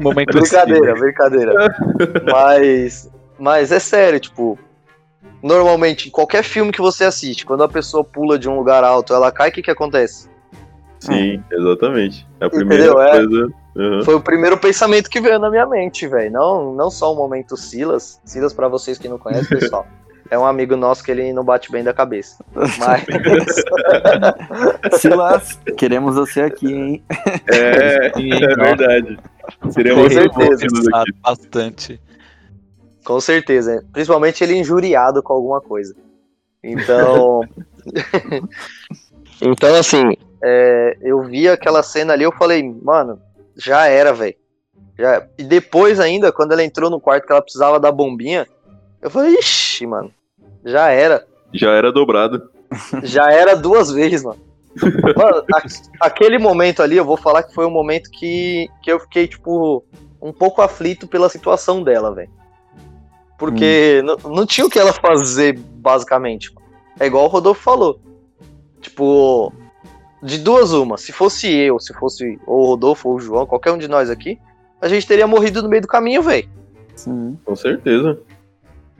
[0.00, 1.52] Momento Brincadeira, brincadeira.
[2.24, 4.58] Mas, mas é sério, tipo,
[5.42, 9.14] normalmente, em qualquer filme que você assiste, quando a pessoa pula de um lugar alto,
[9.14, 10.28] ela cai, o que que acontece?
[11.00, 12.26] Sim, exatamente.
[12.40, 13.02] É a primeira Entendeu?
[13.02, 13.10] É.
[13.10, 13.52] coisa.
[13.76, 14.02] Uhum.
[14.04, 16.32] Foi o primeiro pensamento que veio na minha mente, velho.
[16.32, 18.20] Não, não só o momento Silas.
[18.24, 19.86] Silas, pra vocês que não conhecem, pessoal.
[20.30, 22.44] É um amigo nosso que ele não bate bem da cabeça.
[22.54, 23.02] Mas.
[25.00, 27.02] Silas, queremos você aqui, hein?
[27.46, 28.76] É, Sim, é nossa.
[28.76, 29.18] verdade.
[29.70, 30.66] Seria Com certeza.
[31.22, 31.98] bastante.
[33.08, 33.82] Com certeza.
[33.90, 35.96] Principalmente ele injuriado com alguma coisa.
[36.62, 37.40] Então.
[39.40, 43.18] então, assim, é, eu vi aquela cena ali, eu falei, mano,
[43.56, 44.34] já era, velho.
[44.98, 45.26] Já...
[45.38, 48.46] E depois ainda, quando ela entrou no quarto que ela precisava da bombinha,
[49.00, 50.12] eu falei, ixi, mano,
[50.62, 51.24] já era.
[51.54, 52.50] Já era dobrado.
[53.04, 54.38] Já era duas vezes, mano.
[55.16, 59.00] Mano, a- aquele momento ali, eu vou falar que foi um momento que, que eu
[59.00, 59.82] fiquei, tipo,
[60.20, 62.36] um pouco aflito pela situação dela, velho.
[63.38, 66.52] Porque não, não tinha o que ela fazer, basicamente.
[67.00, 68.00] É igual o Rodolfo falou.
[68.80, 69.52] Tipo,
[70.22, 70.98] de duas uma.
[70.98, 74.10] Se fosse eu, se fosse ou o Rodolfo ou o João, qualquer um de nós
[74.10, 74.38] aqui,
[74.80, 76.48] a gente teria morrido no meio do caminho, velho.
[76.96, 77.38] Sim.
[77.44, 78.18] Com certeza.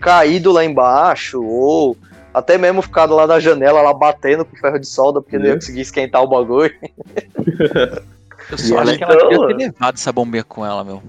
[0.01, 1.97] Caído lá embaixo, ou
[2.33, 5.53] até mesmo ficado lá na janela, lá batendo com ferro de solda, porque não ia
[5.53, 5.55] É.
[5.57, 6.73] conseguir esquentar o bagulho.
[8.51, 9.59] Eu só acho que ela Então, devia ter mano.
[9.59, 11.03] levado essa bombinha com ela, meu.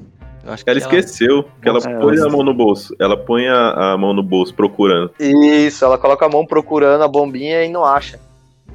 [0.49, 2.95] Eu acho que Ela esqueceu que ela É, põe ela- a mão no bolso.
[2.99, 5.11] Ela põe a, a mão no bolso procurando.
[5.19, 8.19] Isso, ela coloca a mão procurando a bombinha e não acha.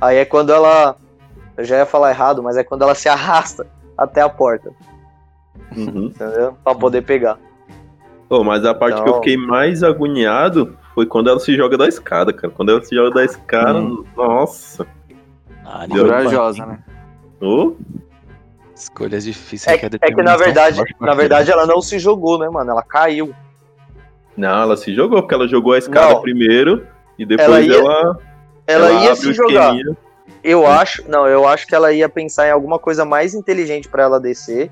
[0.01, 0.97] Aí é quando ela.
[1.57, 3.67] Eu já ia falar errado, mas é quando ela se arrasta
[3.99, 4.71] até a porta,
[5.77, 6.07] Uhum.
[6.07, 6.57] entendeu?
[6.63, 7.39] Pra poder pegar.
[8.29, 11.77] Pô, mas a parte que eu Então- fiquei mais agoniado foi quando ela se joga
[11.77, 12.53] da escada, cara.
[12.55, 14.05] Quando ela se joga da escada, Hum.
[14.17, 14.87] nossa.
[15.65, 16.79] Ah, Corajosa, né?
[17.41, 17.75] Ô,
[18.75, 19.75] Escolhas difíceis.
[19.77, 22.71] É, que a é que na verdade, na verdade ela não se jogou, né, mano?
[22.71, 23.33] Ela caiu.
[24.37, 26.21] Não, ela se jogou, porque ela jogou a escada Não.
[26.21, 26.87] primeiro
[27.19, 27.75] e depois Ela ela.
[27.75, 28.17] ia-
[28.67, 29.75] ela, Ela, ia se jogar.
[30.43, 34.03] Eu acho, não, eu acho que ela ia pensar em alguma coisa mais inteligente pra
[34.03, 34.71] ela descer.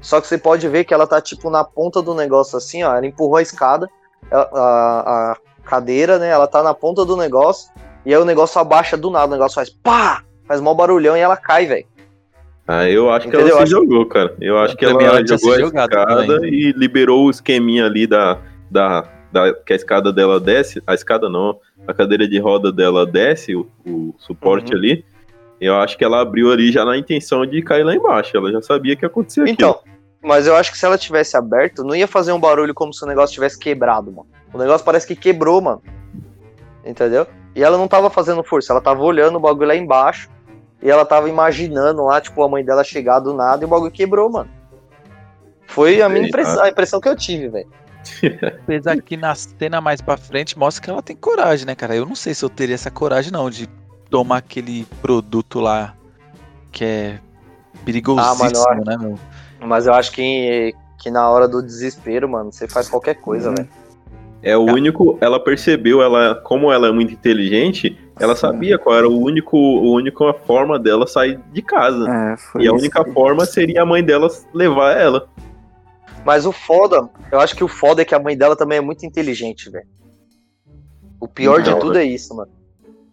[0.00, 2.94] Só que você pode ver que ela tá tipo na ponta do negócio assim, ó.
[2.96, 3.88] Ela empurrou a escada,
[4.30, 6.28] ela- a, a cadeira, né?
[6.28, 7.70] Ela tá na ponta do negócio
[8.06, 11.20] e aí o negócio abaixa do nada, o negócio faz pá, faz mó barulhão e
[11.20, 11.86] ela cai, velho.
[12.72, 13.54] Ah, eu acho que Entendeu?
[13.54, 14.32] ela Eu se jogou, cara.
[14.40, 18.38] Eu acho que ela ela jogou a escada e liberou o esqueminha ali da,
[18.70, 19.02] da,
[19.32, 19.52] da.
[19.52, 20.80] Que a escada dela desce.
[20.86, 24.78] A escada não, a cadeira de roda dela desce, o, o suporte Uhum.
[24.78, 25.04] ali.
[25.60, 28.36] Eu acho que ela abriu ali já na intenção de cair lá embaixo.
[28.36, 29.54] Ela já sabia que ia acontecer aquilo.
[29.54, 29.80] Então,
[30.22, 33.04] mas eu acho que se ela tivesse aberto, não ia fazer um barulho como se
[33.04, 34.28] o negócio tivesse quebrado, mano.
[34.54, 35.82] O negócio parece que quebrou, mano.
[36.86, 37.26] Entendeu?
[37.56, 40.30] E ela não tava fazendo força, ela tava olhando o bagulho lá embaixo.
[40.82, 43.90] E ela tava imaginando lá, tipo, a mãe dela chegar do nada e o bagulho
[43.90, 44.50] quebrou, mano.
[45.66, 47.68] Foi a minha impressão, a impressão que eu tive, velho.
[48.62, 51.94] Apesar que na cena mais pra frente mostra que ela tem coragem, né, cara?
[51.94, 53.68] Eu não sei se eu teria essa coragem, não, de
[54.08, 55.94] tomar aquele produto lá
[56.72, 57.20] que é
[57.84, 59.18] perigosíssimo, Ah, mano, né, meu?
[59.60, 63.56] Mas eu acho que, que na hora do desespero, mano, você faz qualquer coisa, Uhum.
[63.56, 63.68] velho.
[64.42, 69.08] É o único, ela percebeu, ela, como ela é muito inteligente, ela sabia qual era
[69.08, 72.06] o único, o única forma dela sair de casa.
[72.08, 72.74] É, foi E a isso.
[72.74, 75.28] única forma seria a mãe dela levar ela.
[76.24, 78.80] Mas o foda, eu acho que o foda é que a mãe dela também é
[78.80, 79.86] muito inteligente, velho.
[81.18, 82.50] O pior de Então, tudo é isso, mano.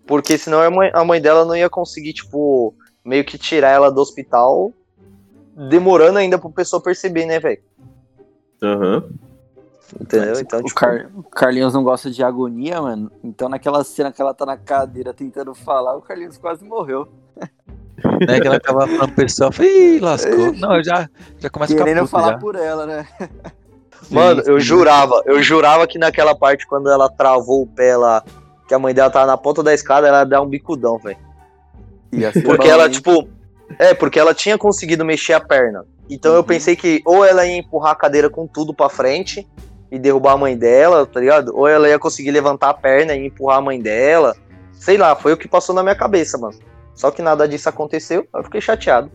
[0.05, 3.89] Porque senão a mãe, a mãe dela não ia conseguir, tipo, meio que tirar ela
[3.89, 4.73] do hospital,
[5.69, 7.61] demorando ainda pro pessoa perceber, né, velho?
[8.61, 9.03] Aham.
[9.99, 10.39] Entendeu?
[10.39, 13.11] Então, o, tipo, Car- o Carlinhos não gosta de agonia, mano.
[13.23, 17.07] Então naquela cena que ela tá na cadeira tentando falar, o Carlinhos quase morreu.
[18.27, 20.53] né que ela tava falando pro pessoal, falei, ih, lascou.
[20.59, 21.09] Não, eu já,
[21.39, 22.37] já começo a Querendo falar já.
[22.37, 23.07] por ela, né?
[24.11, 28.23] Mano, eu jurava, eu jurava que naquela parte, quando ela travou o pé lá,
[28.67, 31.17] que a mãe dela tava na ponta da escada, ela ia dar um bicudão, velho.
[32.45, 33.27] Porque ela, tipo.
[33.79, 35.85] É, porque ela tinha conseguido mexer a perna.
[36.09, 36.45] Então eu Uhum.
[36.45, 39.45] pensei que ou ela ia empurrar a cadeira com tudo pra frente
[39.91, 41.55] e derrubar a mãe dela, tá ligado?
[41.55, 44.35] Ou ela ia conseguir levantar a perna e empurrar a mãe dela.
[44.73, 46.57] Sei lá, foi o que passou na minha cabeça, mano.
[46.93, 49.11] Só que nada disso aconteceu, eu fiquei chateado.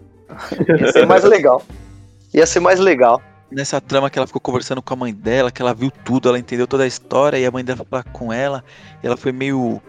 [0.80, 1.62] Ia ser mais legal.
[2.32, 3.20] Ia ser mais legal.
[3.50, 6.38] Nessa trama que ela ficou conversando com a mãe dela, que ela viu tudo, ela
[6.38, 8.64] entendeu toda a história, e a mãe dela foi com ela,
[9.02, 9.80] ela foi meio.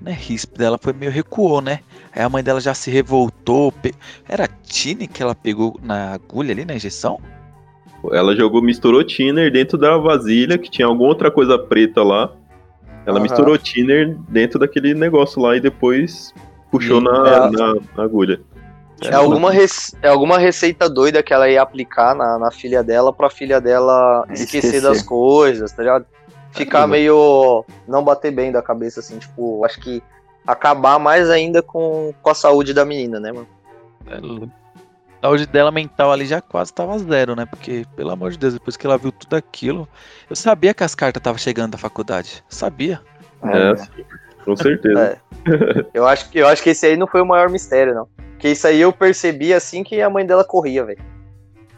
[0.00, 1.80] Não é ríspida, ela foi meio recuou, né?
[2.14, 3.70] Aí a mãe dela já se revoltou.
[3.70, 3.94] pe-
[4.26, 7.20] Era Tine que ela pegou na agulha ali, na injeção?
[8.12, 12.32] Ela jogou, misturou thinner dentro da vasilha, que tinha alguma outra coisa preta lá.
[13.04, 13.22] Ela Aham.
[13.22, 16.32] misturou thinner dentro daquele negócio lá e depois
[16.70, 17.50] puxou E- na, é.
[17.50, 18.40] na- na agulha.
[19.02, 23.12] É alguma, rece- é alguma receita doida que ela ia aplicar na, na filha dela
[23.12, 24.82] pra filha dela esquecer, Esquecer.
[24.82, 26.04] das coisas, tá ligado?
[26.52, 26.92] Ficar Caramba.
[26.96, 27.64] meio.
[27.88, 30.02] não bater bem da cabeça, assim, tipo, acho que
[30.46, 33.46] acabar mais ainda com, com a saúde da menina, né, mano?
[34.06, 34.16] A
[35.20, 37.46] saúde dela mental ali já quase tava zero, né?
[37.46, 39.88] Porque, pelo amor de Deus, depois que ela viu tudo aquilo.
[40.28, 42.42] Eu sabia que as cartas estavam chegando da faculdade.
[42.48, 43.00] Sabia.
[43.44, 44.04] É, sim,
[44.44, 45.00] com certeza.
[45.00, 45.86] É.
[45.94, 48.08] Eu acho, que- eu acho que esse aí não foi o maior mistério, não.
[48.32, 51.02] Porque isso aí eu percebi assim que a mãe dela corria, velho.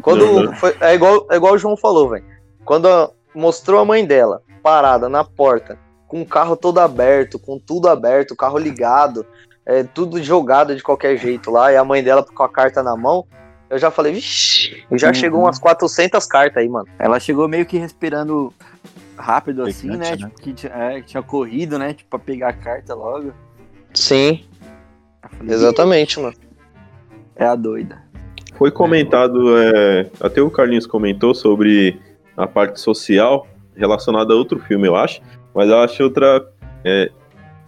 [0.00, 0.22] Quando.
[0.24, 0.54] Uhum.
[0.56, 2.24] foi- é, igual, é igual o João falou, velho.
[2.64, 7.58] Quando a- mostrou a mãe dela parada na porta, com o carro todo aberto, com
[7.58, 9.24] tudo aberto, o carro ligado,
[9.64, 12.96] é, tudo jogado de qualquer jeito lá, e a mãe dela com a carta na
[12.96, 13.24] mão,
[13.70, 15.14] eu já falei, vixi, já Uhum.
[15.14, 16.86] chegou umas 400 cartas aí, mano.
[16.98, 18.52] Ela chegou meio que respirando
[19.16, 20.10] rápido assim, Pegante, né?
[20.10, 20.16] né?
[20.16, 21.94] Tipo, que tinha, é, que tinha corrido, né?
[21.94, 23.32] Tipo, pra pegar a carta logo.
[23.94, 24.44] Sim,
[25.38, 26.34] falei, exatamente, mano.
[27.36, 28.02] É a doida.
[28.56, 31.98] Foi comentado, é, até o Carlinhos comentou sobre
[32.36, 35.20] a parte social relacionada a outro filme, eu acho.
[35.54, 36.46] Mas eu acho outra,
[36.84, 37.10] é,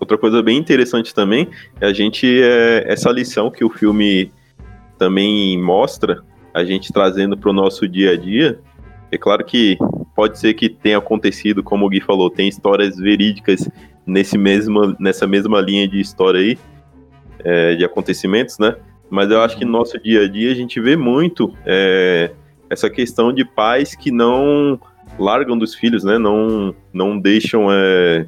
[0.04, 1.48] outra coisa bem interessante também
[1.80, 4.30] é a gente é, essa lição que o filme
[4.98, 8.60] também mostra, a gente trazendo para o nosso dia a dia.
[9.10, 9.76] É claro que
[10.14, 13.68] pode ser que tenha acontecido, como o Gui falou, tem histórias verídicas
[14.06, 16.58] nesse mesmo, nessa mesma linha de história aí,
[17.40, 18.76] é, de acontecimentos, né?
[19.10, 22.30] Mas eu acho que no nosso dia a dia a gente vê muito é,
[22.68, 24.78] essa questão de pais que não
[25.18, 26.18] largam dos filhos, né?
[26.18, 27.68] Não, não deixam.
[27.70, 28.26] é,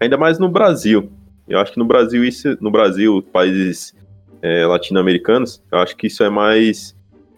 [0.00, 1.10] ainda mais no Brasil.
[1.48, 3.94] Eu acho que no Brasil, isso, no Brasil, países
[4.42, 6.96] é, latino-americanos, eu acho que isso é mais.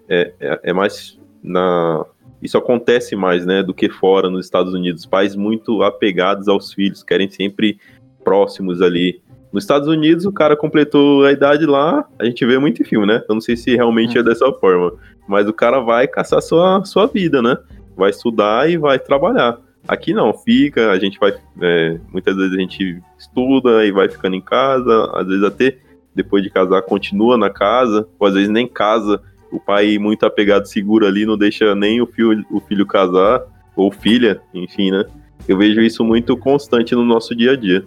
[0.09, 2.05] É, é- é mais na.
[2.41, 5.05] Isso acontece mais, né, do que fora nos Estados Unidos.
[5.05, 7.79] Pais muito apegados aos filhos, querem sempre
[8.25, 9.21] próximos ali.
[9.53, 13.07] Nos Estados Unidos, o cara completou a idade lá, a gente vê muito em filme,
[13.07, 13.25] né?
[13.29, 14.93] Eu não sei se realmente é dessa forma,
[15.27, 17.57] mas o cara vai caçar sua, sua vida, né?
[17.97, 19.59] Vai estudar e vai trabalhar.
[19.89, 21.33] Aqui não, fica, a gente vai.
[21.63, 25.79] é, muitas vezes a gente estuda e vai ficando em casa, às vezes até
[26.15, 29.21] depois de casar continua na casa, ou às vezes nem casa,
[29.51, 33.43] o pai muito apegado segura ali, não deixa nem o filho, o filho casar,
[33.75, 35.05] ou filha, enfim, né?
[35.47, 37.87] Eu vejo isso muito constante no nosso dia a dia.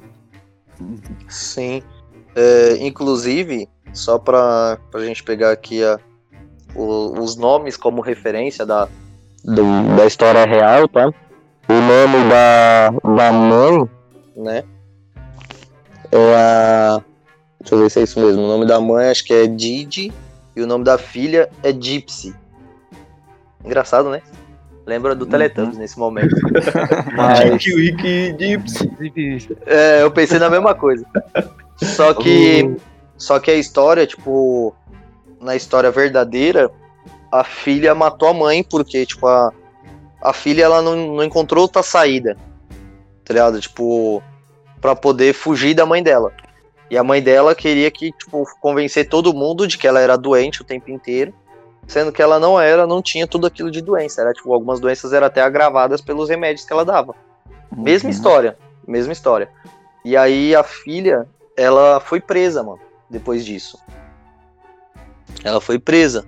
[1.27, 1.83] Sim.
[2.35, 5.99] É, inclusive, só pra, pra gente pegar aqui a,
[6.73, 8.87] o- os nomes como referência da,
[9.43, 11.13] do- da história real, tá?
[11.71, 13.89] O nome da, da mãe,
[14.35, 14.63] né?
[16.11, 17.01] É a.
[17.61, 18.43] Deixa eu ver se é isso mesmo.
[18.43, 20.11] O nome da mãe acho que é Didi
[20.53, 22.35] e o nome da filha é Gypsy.
[23.63, 24.21] Engraçado, né?
[24.85, 26.35] Lembra do Teletubbies nesse momento.
[27.15, 29.57] Mas, Wiki Gypsy.
[29.65, 31.05] É, eu pensei na mesma coisa.
[31.77, 32.75] Só que.
[33.15, 34.75] Só que a história, tipo,
[35.39, 36.69] na história verdadeira,
[37.31, 39.53] a filha matou a mãe porque, tipo, a,
[40.21, 42.37] a filha ela não, não encontrou outra saída.
[43.23, 43.59] Tá ligado?
[43.59, 44.21] Tipo,
[44.79, 46.31] pra poder fugir da mãe dela.
[46.89, 50.61] E a mãe dela queria que, tipo, convencer todo mundo de que ela era doente
[50.61, 51.33] o tempo inteiro.
[51.87, 54.21] Sendo que ela não era, não tinha tudo aquilo de doença.
[54.21, 57.15] Era, tipo, algumas doenças eram até agravadas pelos remédios que ela dava.
[57.71, 57.83] Uhum.
[57.83, 58.57] Mesma história,
[58.87, 59.49] mesma história.
[60.03, 63.79] E aí a filha, ela foi presa, mano, depois disso.
[65.43, 66.25] Ela foi presa.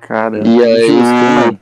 [0.00, 0.46] Caramba.
[0.46, 1.60] E aí- justo, mano.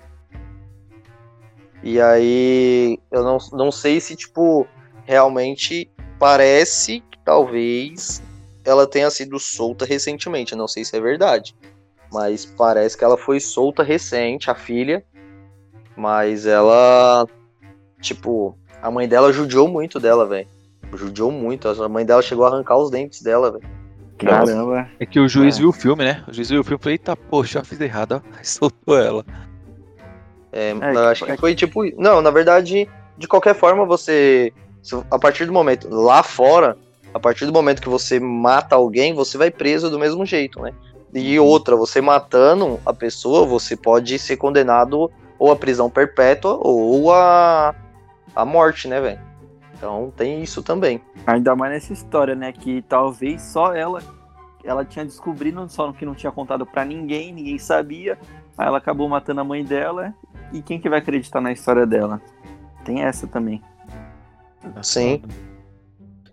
[1.85, 4.67] E aí eu não, não sei se, tipo,
[5.05, 8.23] realmente parece que talvez
[8.65, 10.53] ela tenha sido solta recentemente.
[10.53, 11.55] Eu não sei se é verdade.
[12.11, 15.05] Mas parece que ela foi solta recente, a filha.
[15.95, 17.27] Mas ela,
[18.01, 20.49] tipo, a mãe dela judiou muito dela, velho.
[20.95, 21.69] Judiou muito.
[21.69, 23.65] A mãe dela chegou a arrancar os dentes dela, velho.
[24.17, 24.89] Caramba.
[24.99, 25.59] É que o juiz É.
[25.59, 26.25] viu o filme, né?
[26.27, 28.29] O juiz viu o filme e falou, eita, poxa, já fiz errado, ó.
[28.39, 29.25] Aí soltou ela.
[30.55, 31.83] É, É, eu acho que- que foi tipo.
[32.01, 32.89] Não, na verdade,
[33.19, 34.53] de qualquer forma, você.
[35.11, 35.89] A partir do momento.
[35.91, 36.77] Lá fora,
[37.13, 40.73] a partir do momento que você mata alguém, você vai preso do mesmo jeito, né?
[41.13, 47.13] E outra, você matando a pessoa, você pode ser condenado ou a prisão perpétua ou
[47.13, 47.75] a,
[48.35, 49.21] a morte, né, velho?
[49.77, 51.01] Então tem isso também.
[51.27, 52.53] Ainda mais nessa história, né?
[52.53, 54.03] Que talvez só ela.
[54.65, 58.19] Ela tinha descobrido só que não tinha contado pra ninguém, ninguém sabia.
[58.57, 60.15] Aí ela acabou matando a mãe dela.
[60.55, 62.23] E quem que vai acreditar na história dela?
[62.85, 63.61] Tem essa também.
[64.83, 65.21] Sim.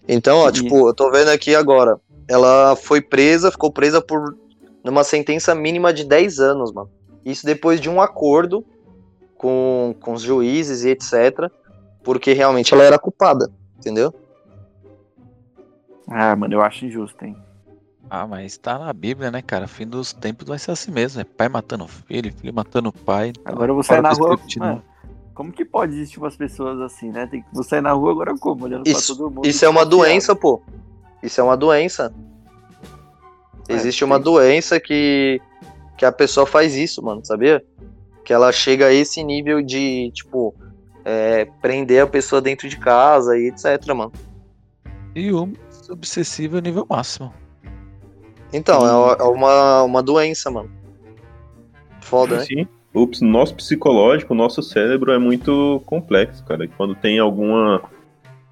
[0.07, 1.99] Então, ó, E- tipo, eu tô vendo aqui agora.
[2.27, 4.37] Ela foi presa, ficou presa por
[4.83, 6.89] numa sentença mínima de 10 anos, mano.
[7.25, 8.63] Isso depois de um acordo
[9.37, 11.51] com, com os juízes e etc.
[12.03, 14.13] Porque realmente ela era culpada, entendeu?
[16.07, 17.35] Ah, mano, eu acho injusto, hein?
[18.13, 19.69] Ah, mas tá na Bíblia, né, cara?
[19.69, 21.21] Fim dos tempos vai ser assim mesmo.
[21.21, 23.29] É pai matando filho, filho matando pai.
[23.29, 24.39] Então, Agora você fora sai na rua.
[24.57, 24.83] Mano,
[25.33, 27.25] como que pode existir umas pessoas assim, né?
[27.25, 28.65] Tem que você sair na rua agora como?
[28.65, 29.47] Olhando pra Isso, todo mundo.
[29.47, 30.61] isso é uma doença, pô.
[31.23, 32.13] Isso é uma doença.
[33.69, 35.39] É, Existe uma doença que,
[35.97, 37.63] que a pessoa faz isso, mano, sabia?
[38.25, 40.53] Que ela chega a esse nível de, tipo,
[41.05, 44.11] é, prender a pessoa dentro de casa e etc, mano.
[45.15, 45.53] E o
[45.89, 47.33] obsessivo é nível máximo.
[48.53, 50.69] Então, é uma- é uma, uma doença, mano.
[52.01, 52.43] Foda, né?
[52.45, 52.67] Sim.
[52.93, 56.67] O nosso psicológico, o nosso cérebro é muito complexo, cara.
[56.75, 57.81] Quando tem alguma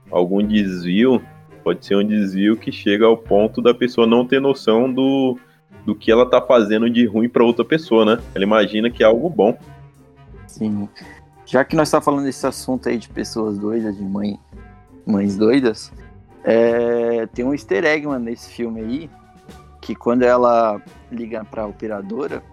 [0.09, 1.21] algum desvio,
[1.63, 5.37] pode ser um desvio que chega ao ponto da pessoa não ter noção do,
[5.85, 8.19] do que ela tá fazendo de ruim pra outra pessoa, né?
[8.33, 9.57] Ela imagina que é algo bom.
[10.47, 10.87] Sim.
[11.45, 14.39] Já que nós estamos falando desse assunto aí de pessoas doidas, de mãe,
[15.05, 15.91] mães doidas,
[16.43, 19.09] é, tem um easter egg, mano, nesse filme aí,
[19.89, 20.79] que quando ela
[21.11, 22.43] liga pra operadora,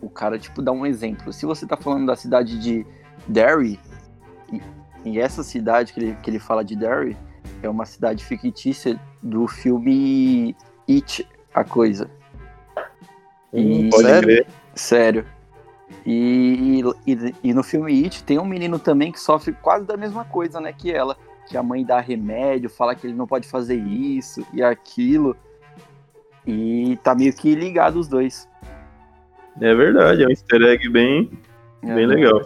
[0.00, 1.32] o cara, tipo, dá um exemplo.
[1.32, 2.86] Se você tá falando da cidade de
[3.26, 3.80] Derry,
[4.52, 4.62] e,
[5.04, 7.16] e essa cidade que ele, que ele fala de Derry
[7.60, 10.54] é uma cidade fictícia do filme
[10.88, 12.08] It, a coisa.
[13.52, 14.22] E- Pode Sério?
[14.22, 14.46] crer.
[14.76, 15.26] Sério.
[16.06, 20.24] E, e, e no filme It tem um menino também que sofre quase da mesma
[20.24, 21.16] coisa, né, que ela.
[21.48, 25.36] Que a mãe dá remédio, fala que ele não pode fazer isso e aquilo.
[26.46, 28.48] E tá meio que ligado os dois.
[29.60, 31.30] É verdade, é um easter egg bem,
[31.82, 32.42] bem legal.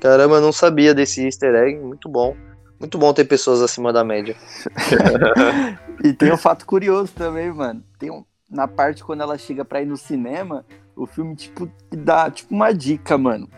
[0.00, 1.78] Caramba, eu não sabia desse easter egg.
[1.78, 2.36] Muito bom.
[2.78, 4.34] Muito bom ter pessoas acima da média.
[6.02, 7.84] E tem um fato curioso também, mano.
[7.98, 10.64] Tem um, na parte quando ela chega pra ir no cinema,
[10.96, 13.48] o filme, tipo, dá tipo uma dica, mano.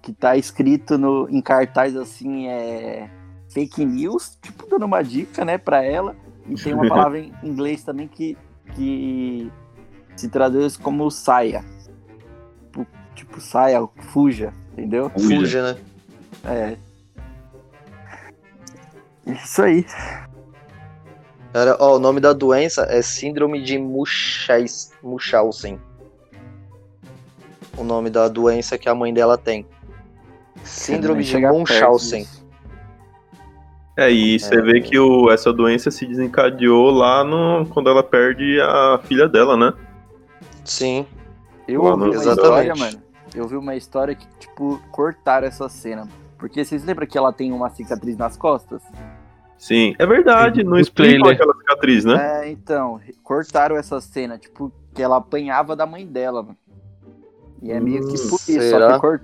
[0.00, 3.10] Que tá escrito no, em cartaz assim, é.
[3.52, 6.14] Fake news, tipo, dando uma dica, né, pra ela.
[6.48, 8.36] E tem uma palavra em inglês também que,
[8.74, 9.52] que
[10.16, 11.64] se traduz como saia.
[12.64, 15.10] Tipo, tipo, saia, fuja, entendeu?
[15.10, 15.36] Fuja.
[15.36, 15.78] Fuja, né?
[16.44, 16.76] É.
[19.30, 19.84] Isso aí.
[21.52, 25.78] Cara, ó, o nome da doença é Síndrome de Munchausen.
[27.76, 29.66] O nome da doença que a mãe dela tem.
[30.64, 32.26] Síndrome de Munchausen.
[33.98, 38.60] É, e você vê que o, essa doença se desencadeou lá no, quando ela perde
[38.60, 39.72] a filha dela, né?
[40.64, 41.04] Sim.
[41.66, 42.40] Eu Lá ouvi no- uma Exatamente.
[42.40, 43.02] história, mano.
[43.34, 46.06] Eu vi uma história que, tipo, cortaram essa cena.
[46.38, 48.80] Porque vocês lembram que ela tem uma cicatriz nas costas?
[49.58, 51.34] Sim, é verdade, não No explicam trailer.
[51.34, 52.44] aquela cicatriz, né?
[52.46, 56.56] É, então, cortaram essa cena, tipo, que ela apanhava da mãe dela, mano.
[57.60, 59.18] E é meio que por isso, só que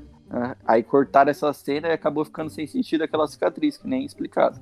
[0.67, 4.61] aí cortaram essa cena e acabou ficando sem sentido aquela cicatriz, que nem explicado.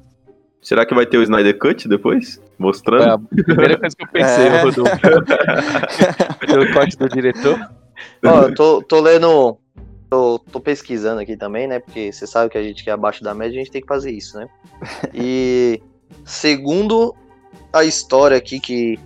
[0.62, 2.40] Será que vai ter o Snyder Cut depois?
[2.56, 3.26] Mostrando?
[3.28, 4.62] Foi a primeira coisa que eu pensei, É.
[4.62, 4.96] Rodolfo.
[6.46, 7.58] Pelo corte do diretor.
[8.24, 9.58] Ó, eu tô, tô lendo.
[10.08, 11.80] Tô, tô pesquisando aqui também, né?
[11.80, 13.88] Porque você sabe que a gente que é abaixo da média, a gente tem que
[13.88, 14.48] fazer isso, né?
[15.12, 15.82] E
[16.24, 17.14] segundo
[17.72, 19.00] a história aqui que,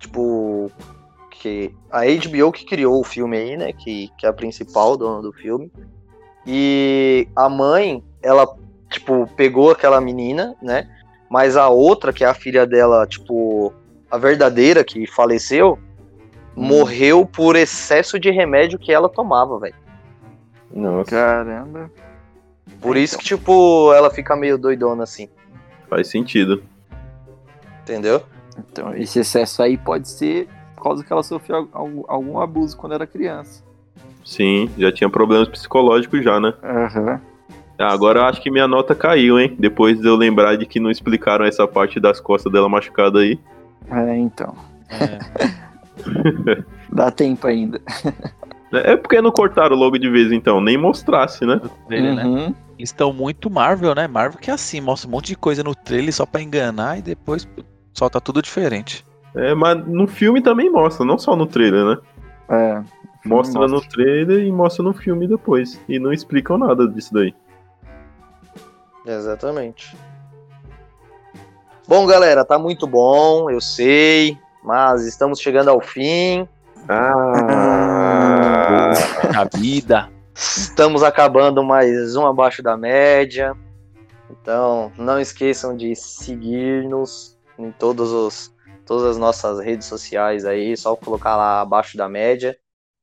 [0.00, 0.72] tipo,
[1.30, 3.72] que a HBO que criou o filme aí, né?
[3.72, 5.70] Que, que é a principal dona do filme.
[6.46, 8.46] E a mãe, ela,
[8.90, 10.88] tipo, pegou aquela menina, né?
[11.28, 13.72] Mas a outra, que é a filha dela, tipo,
[14.10, 15.78] a verdadeira que faleceu,
[16.54, 19.74] morreu por excesso de remédio que ela tomava, velho.
[20.72, 21.90] Nossa, Caramba.
[22.80, 25.28] Por isso que, tipo, ela fica meio doidona assim,
[25.88, 26.62] faz sentido.
[27.82, 28.22] entendeu?
[28.58, 32.92] Então, esse excesso aí pode ser por causa que ela sofreu algum, algum abuso quando
[32.92, 33.62] era criança.
[34.26, 36.52] Sim, já tinha problemas psicológicos já, né?
[36.64, 37.20] Aham.
[37.78, 39.54] Ah, agora eu acho que minha nota caiu, hein?
[39.56, 43.38] Depois de eu lembrar de que não explicaram essa parte das costas dela machucada aí.
[43.88, 44.56] É, então.
[44.90, 45.18] É.
[46.92, 47.80] Dá tempo ainda.
[48.72, 50.60] É porque não cortaram logo de vez, então.
[50.60, 51.60] Nem mostrasse, né?
[51.88, 52.24] Dele, né?
[52.24, 52.54] Uhum.
[52.76, 54.08] Eles estão muito Marvel, né?
[54.08, 57.02] Marvel que é assim, mostra um monte de coisa no trailer só pra enganar e
[57.02, 57.48] depois
[57.94, 59.06] solta tudo diferente.
[59.36, 61.98] É, mas no filme também mostra, não só no trailer, né?
[62.48, 62.82] É.
[63.26, 65.80] Mostra no trailer e mostra no filme depois.
[65.88, 67.34] E não explicam nada disso daí.
[69.04, 69.96] Exatamente.
[71.88, 76.48] Bom, galera, tá muito bom, eu sei, mas estamos chegando ao fim.
[76.88, 78.26] Ah!
[79.36, 80.10] A vida.
[80.34, 83.54] Estamos acabando mais um abaixo da média.
[84.30, 88.54] Então, não esqueçam de seguir-nos em todos os,
[88.84, 90.76] todas as nossas redes sociais aí.
[90.76, 92.56] Só colocar lá abaixo da média.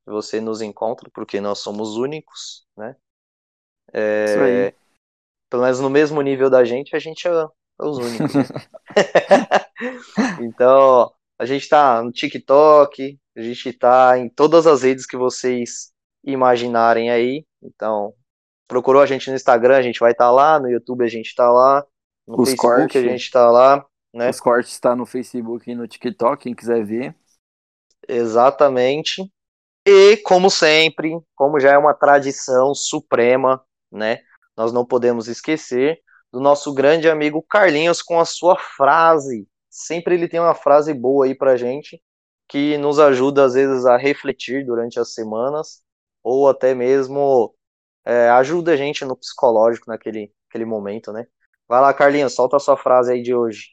[0.06, 2.96] Você nos encontra, porque nós somos únicos, né?
[3.94, 4.76] É, Isso aí.
[5.50, 8.34] Pelo menos no mesmo nível da gente, a gente é, é os únicos.
[8.34, 8.44] né?
[10.42, 15.92] então, a gente tá no TikTok, a gente tá em todas as redes que vocês
[16.24, 17.46] imaginarem aí.
[17.62, 18.14] Então,
[18.68, 21.52] procurou a gente no Instagram, a gente vai estar lá, no YouTube a gente tá
[21.52, 21.86] lá,
[22.28, 23.04] no Os Facebook cortes.
[23.04, 24.30] a gente tá lá, né?
[24.30, 27.16] Os cortes tá no Facebook e no TikTok, quem quiser ver.
[28.08, 29.32] Exatamente.
[29.86, 34.20] E, como sempre, como já é uma tradição suprema, né?
[34.56, 36.00] Nós não podemos esquecer
[36.32, 39.48] do nosso grande amigo Carlinhos com a sua frase.
[39.70, 42.02] Sempre ele tem uma frase boa aí pra gente,
[42.48, 45.82] que nos ajuda às vezes a refletir durante as semanas,
[46.24, 47.54] ou até mesmo
[48.06, 51.26] é, ajuda a gente no psicológico naquele aquele momento, né?
[51.68, 53.70] Vai lá, Carlinhos, solta a sua frase aí de hoje.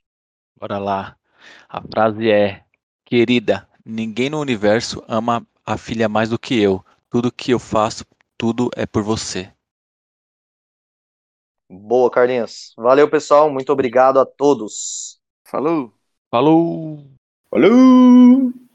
[0.58, 1.16] Bora lá.
[1.68, 2.64] A frase é:
[3.04, 6.84] Querida, ninguém no universo ama a filha mais do que eu.
[7.10, 8.04] Tudo que eu faço,
[8.38, 9.52] tudo é por você.
[11.68, 12.74] Boa, Carlinhos.
[12.76, 13.50] Valeu, pessoal.
[13.50, 15.20] Muito obrigado a todos.
[15.44, 15.94] Falou!
[16.30, 17.10] Falou!
[17.50, 18.69] Falou!